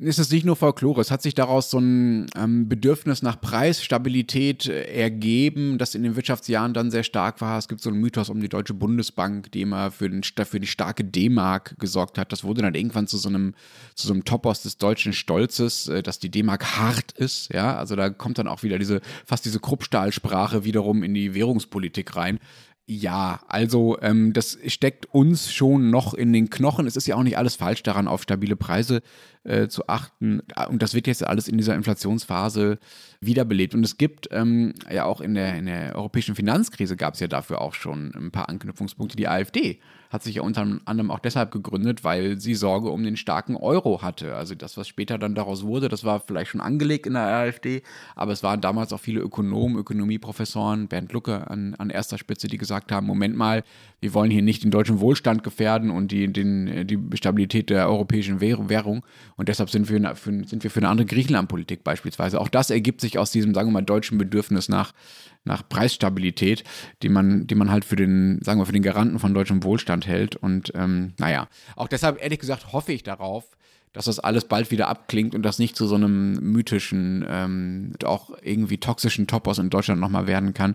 [0.00, 1.00] Ist es nicht nur Folklore.
[1.00, 6.14] Es hat sich daraus so ein ähm, Bedürfnis nach Preisstabilität äh, ergeben, das in den
[6.14, 7.58] Wirtschaftsjahren dann sehr stark war.
[7.58, 10.66] Es gibt so einen Mythos um die Deutsche Bundesbank, die immer für, den, für die
[10.66, 12.32] starke D-Mark gesorgt hat.
[12.32, 13.54] Das wurde dann irgendwann zu so einem,
[13.94, 17.52] zu so einem Topos des deutschen Stolzes, äh, dass die D-Mark hart ist.
[17.52, 22.14] Ja, also da kommt dann auch wieder diese, fast diese Kruppstahlsprache wiederum in die Währungspolitik
[22.14, 22.38] rein.
[22.90, 26.86] Ja, also ähm, das steckt uns schon noch in den Knochen.
[26.86, 29.02] Es ist ja auch nicht alles falsch daran, auf stabile Preise
[29.48, 30.42] äh, zu achten.
[30.68, 32.78] Und das wird jetzt alles in dieser Inflationsphase
[33.20, 33.74] wiederbelebt.
[33.74, 37.28] Und es gibt ähm, ja auch in der, in der europäischen Finanzkrise gab es ja
[37.28, 39.16] dafür auch schon ein paar Anknüpfungspunkte.
[39.16, 39.80] Die AfD
[40.10, 44.02] hat sich ja unter anderem auch deshalb gegründet, weil sie Sorge um den starken Euro
[44.02, 44.36] hatte.
[44.36, 47.82] Also das, was später dann daraus wurde, das war vielleicht schon angelegt in der AfD,
[48.16, 52.58] aber es waren damals auch viele Ökonomen, Ökonomieprofessoren, Bernd Lucke an, an erster Spitze, die
[52.58, 53.64] gesagt haben, Moment mal,
[54.00, 58.40] wir wollen hier nicht den deutschen Wohlstand gefährden und die, den, die Stabilität der europäischen
[58.40, 59.04] Währung
[59.36, 62.40] und deshalb sind wir, für, sind wir für eine andere Griechenlandpolitik beispielsweise.
[62.40, 64.92] Auch das ergibt sich aus diesem, sagen wir mal, deutschen Bedürfnis nach,
[65.44, 66.64] nach Preisstabilität,
[67.02, 70.06] die man, die man halt für den, sagen wir, für den Garanten von deutschem Wohlstand
[70.06, 70.36] hält.
[70.36, 73.57] Und ähm, naja, auch deshalb, ehrlich gesagt, hoffe ich darauf,
[73.92, 78.30] dass das alles bald wieder abklingt und das nicht zu so einem mythischen, ähm, auch
[78.42, 80.74] irgendwie toxischen Topos in Deutschland nochmal werden kann.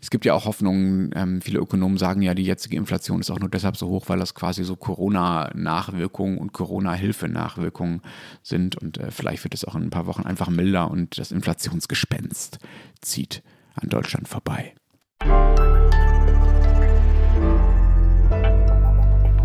[0.00, 3.40] Es gibt ja auch Hoffnungen, ähm, viele Ökonomen sagen ja, die jetzige Inflation ist auch
[3.40, 8.02] nur deshalb so hoch, weil das quasi so Corona-Nachwirkungen und Corona-Hilfe-Nachwirkungen
[8.42, 11.32] sind und äh, vielleicht wird es auch in ein paar Wochen einfach milder und das
[11.32, 12.58] Inflationsgespenst
[13.00, 13.42] zieht
[13.74, 14.74] an Deutschland vorbei.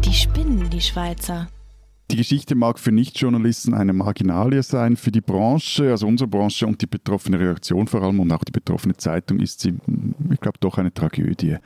[0.03, 1.47] Die spinnen, die Schweizer.
[2.12, 4.95] Die Geschichte mag für Nichtjournalisten eine Marginalie sein.
[4.95, 8.51] Für die Branche, also unsere Branche und die betroffene Reaktion vor allem und auch die
[8.51, 9.74] betroffene Zeitung ist sie,
[10.32, 11.58] ich glaube, doch eine Tragödie.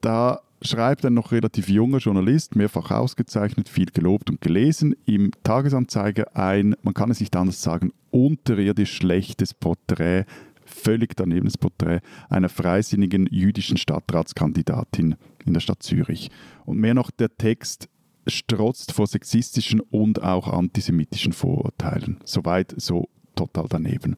[0.00, 6.36] Da schreibt ein noch relativ junger Journalist, mehrfach ausgezeichnet, viel gelobt und gelesen, im Tagesanzeiger
[6.36, 10.24] ein, man kann es nicht anders sagen, unterirdisch schlechtes Porträt
[10.70, 16.30] völlig danebenes Porträt einer freisinnigen jüdischen Stadtratskandidatin in der Stadt Zürich.
[16.64, 17.88] Und mehr noch, der Text
[18.26, 22.18] strotzt vor sexistischen und auch antisemitischen Vorurteilen.
[22.24, 24.16] Soweit so total daneben.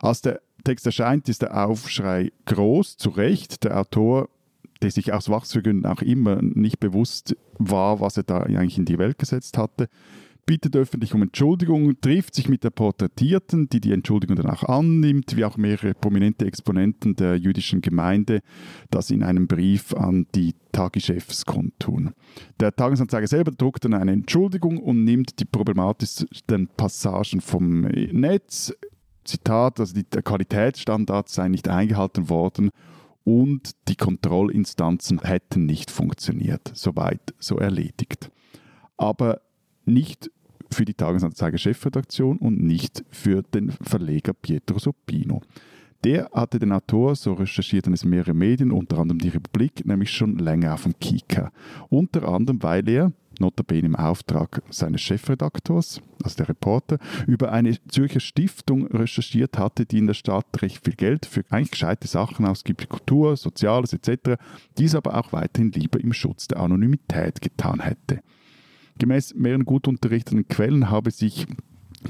[0.00, 3.64] Als der Text erscheint, ist der Aufschrei groß, zu Recht.
[3.64, 4.28] Der Autor,
[4.82, 8.98] der sich aus Wachsgründen auch immer nicht bewusst war, was er da eigentlich in die
[8.98, 9.88] Welt gesetzt hatte,
[10.48, 15.36] bittet öffentlich um Entschuldigung, trifft sich mit der Porträtierten, die die Entschuldigung dann auch annimmt,
[15.36, 18.40] wie auch mehrere prominente Exponenten der jüdischen Gemeinde
[18.90, 22.14] das in einem Brief an die Tagichefs kundtun.
[22.60, 28.72] Der Tagesanzeiger selber druckt dann eine Entschuldigung und nimmt die problematischsten Passagen vom Netz.
[29.24, 32.70] Zitat, also die, der Qualitätsstandard sei nicht eingehalten worden
[33.22, 36.70] und die Kontrollinstanzen hätten nicht funktioniert.
[36.72, 38.30] Soweit so erledigt.
[38.96, 39.42] Aber
[39.84, 40.30] nicht
[40.70, 45.42] für die Tagesanzeiger Chefredaktion und nicht für den Verleger Pietro Soppino.
[46.04, 50.38] Der hatte den Autor, so recherchierten es mehrere Medien, unter anderem die Republik, nämlich schon
[50.38, 51.50] länger auf dem Kika.
[51.88, 58.20] Unter anderem, weil er, notabene im Auftrag seines Chefredaktors, also der Reporter, über eine Zürcher
[58.20, 62.88] Stiftung recherchiert hatte, die in der Stadt recht viel Geld für eigentlich gescheite Sachen ausgibt,
[62.88, 64.40] Kultur, Soziales etc.,
[64.76, 68.20] dies aber auch weiterhin lieber im Schutz der Anonymität getan hätte.
[68.98, 71.46] Gemäß mehreren gut unterrichteten Quellen habe sich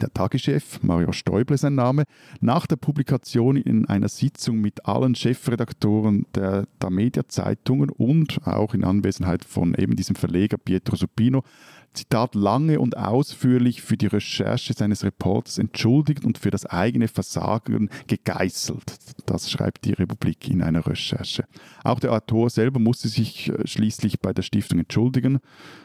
[0.01, 2.05] der Tageschef, Mario Stäuble sein Name,
[2.41, 8.85] nach der Publikation in einer Sitzung mit allen Chefredaktoren der, der Media-Zeitungen und auch in
[8.85, 11.43] Anwesenheit von eben diesem Verleger Pietro Supino
[11.95, 17.91] Zitat, lange und ausführlich für die Recherche seines Reporters entschuldigt und für das eigene Versagen
[18.07, 18.95] gegeißelt.
[19.27, 21.45] Das schreibt die Republik in einer Recherche.
[21.85, 25.41] Auch der Autor selber musste sich äh, schließlich bei der Stiftung entschuldigen.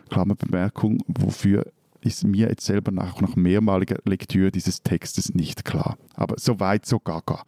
[0.10, 1.66] Klammerbemerkung, wofür
[2.02, 5.98] ist mir jetzt selber nach, nach mehrmaliger Lektüre dieses Textes nicht klar.
[6.16, 7.44] Aber so weit, so gaga.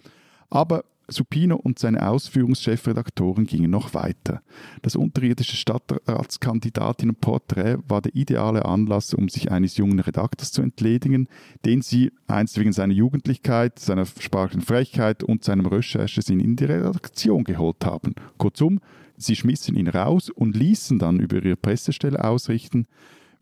[0.49, 4.41] Aber Supino und seine Ausführungschefredaktoren gingen noch weiter.
[4.81, 11.27] Das unterirdische Stadtratskandidatinnenporträt war der ideale Anlass, um sich eines jungen Redakteurs zu entledigen,
[11.63, 17.43] den sie einst wegen seiner Jugendlichkeit, seiner sprachlichen Frechheit und seinem Recherchesinn in die Redaktion
[17.43, 18.15] geholt haben.
[18.37, 18.79] Kurzum,
[19.17, 22.87] sie schmissen ihn raus und ließen dann über ihre Pressestelle ausrichten,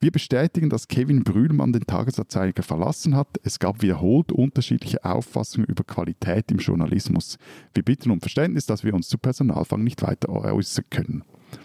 [0.04, 3.40] wir bestätigen, dass Kevin Brühlmann den Tagesanzeiger verlassen hat.
[3.42, 7.38] Es gab wiederholt unterschiedliche Auffassungen über Qualität im Journalismus.
[7.74, 11.24] Wir bitten um Verständnis, dass wir uns zu Personalfang nicht weiter äußern können.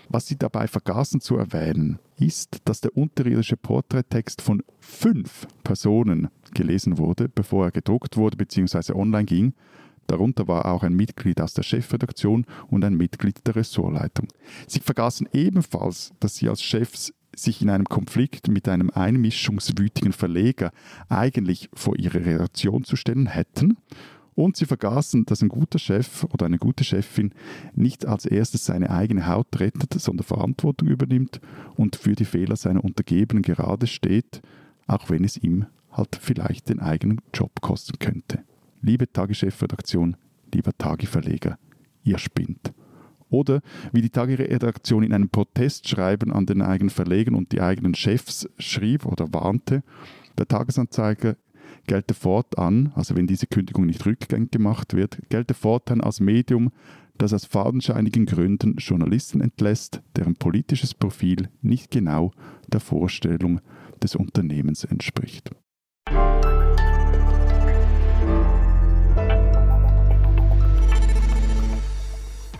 [0.08, 6.96] Was sie dabei vergaßen zu erwähnen, ist, dass der unterirdische Porträttext von fünf Personen gelesen
[6.96, 8.92] wurde, bevor er gedruckt wurde bzw.
[8.92, 9.54] online ging.
[10.06, 14.28] Darunter war auch ein Mitglied aus der Chefredaktion und ein Mitglied der Ressortleitung.
[14.68, 20.72] Sie vergaßen ebenfalls, dass sie als Chefs sich in einem Konflikt mit einem einmischungswütigen Verleger
[21.08, 23.76] eigentlich vor ihre Redaktion zu stellen hätten.
[24.34, 27.32] Und sie vergaßen, dass ein guter Chef oder eine gute Chefin
[27.74, 31.40] nicht als erstes seine eigene Haut rettet, sondern Verantwortung übernimmt
[31.74, 34.40] und für die Fehler seiner Untergebenen gerade steht,
[34.86, 38.44] auch wenn es ihm halt vielleicht den eigenen Job kosten könnte.
[38.80, 40.16] Liebe Tageschefredaktion,
[40.54, 41.58] lieber Tageverleger,
[42.04, 42.72] ihr spinnt.
[43.30, 43.60] Oder
[43.92, 49.04] wie die Tageredaktion in einem Protestschreiben an den eigenen Verlegen und die eigenen Chefs schrieb
[49.06, 49.82] oder warnte,
[50.38, 51.36] der Tagesanzeiger
[51.86, 56.70] gelte fortan, also wenn diese Kündigung nicht rückgängig gemacht wird, gelte fortan als Medium,
[57.16, 62.30] das aus fadenscheinigen Gründen Journalisten entlässt, deren politisches Profil nicht genau
[62.68, 63.60] der Vorstellung
[64.00, 65.50] des Unternehmens entspricht.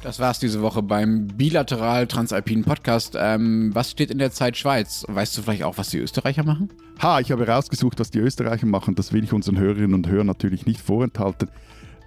[0.09, 3.15] Das war's diese Woche beim Bilateral Transalpinen Podcast.
[3.15, 5.05] Ähm, was steht in der Zeit Schweiz?
[5.07, 6.71] Weißt du vielleicht auch, was die Österreicher machen?
[7.03, 8.95] Ha, ich habe herausgesucht, was die Österreicher machen.
[8.95, 11.51] Das will ich unseren Hörerinnen und Hörern natürlich nicht vorenthalten.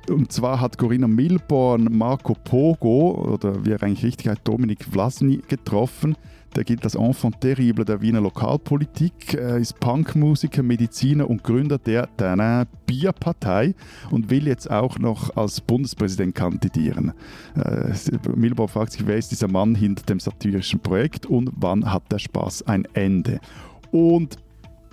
[0.09, 5.43] Und zwar hat Corinna Milborn Marco Pogo, oder wie er eigentlich richtig heißt, Dominik Vlasny,
[5.47, 6.15] getroffen.
[6.55, 12.65] Der gilt als Enfant terrible der Wiener Lokalpolitik, ist Punkmusiker, Mediziner und Gründer der Danin
[12.85, 13.73] Bierpartei
[14.09, 17.13] und will jetzt auch noch als Bundespräsident kandidieren.
[17.55, 17.93] Äh,
[18.67, 22.67] fragt sich, wer ist dieser Mann hinter dem satirischen Projekt und wann hat der Spaß
[22.67, 23.39] ein Ende?
[23.91, 24.37] Und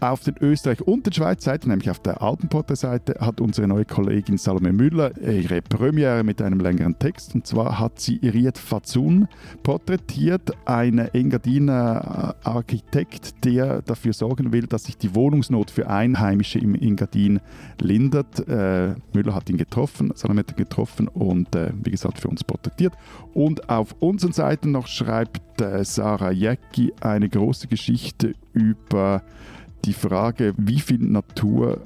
[0.00, 4.72] auf den Österreich- und den Schweiz-Seiten, nämlich auf der Alpenporter-Seite, hat unsere neue Kollegin Salome
[4.72, 7.34] Müller ihre Premiere mit einem längeren Text.
[7.34, 9.28] Und zwar hat sie Riet Fazun
[9.62, 16.74] porträtiert, einen Engadiner Architekt, der dafür sorgen will, dass sich die Wohnungsnot für Einheimische im
[16.74, 17.40] Engadin
[17.80, 18.48] lindert.
[18.48, 22.44] Äh, Müller hat ihn getroffen, Salome hat ihn getroffen und äh, wie gesagt für uns
[22.44, 22.94] porträtiert.
[23.34, 29.22] Und auf unseren Seiten noch schreibt äh, Sarah Jäcki eine große Geschichte über
[29.84, 31.80] die Frage, wie viel Natur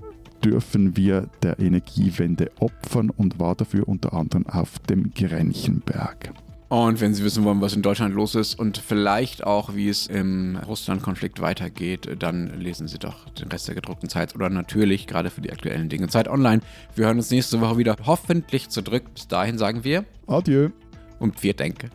[0.45, 6.33] dürfen wir der Energiewende opfern und war dafür unter anderem auf dem Grenchenberg.
[6.69, 10.07] Und wenn Sie wissen wollen, was in Deutschland los ist und vielleicht auch, wie es
[10.07, 15.29] im Russland-Konflikt weitergeht, dann lesen Sie doch den Rest der gedruckten Zeit oder natürlich gerade
[15.29, 16.63] für die aktuellen Dinge Zeit online.
[16.95, 19.05] Wir hören uns nächste Woche wieder hoffentlich zurück.
[19.13, 20.71] Bis dahin sagen wir Adieu
[21.19, 21.91] und wir denken.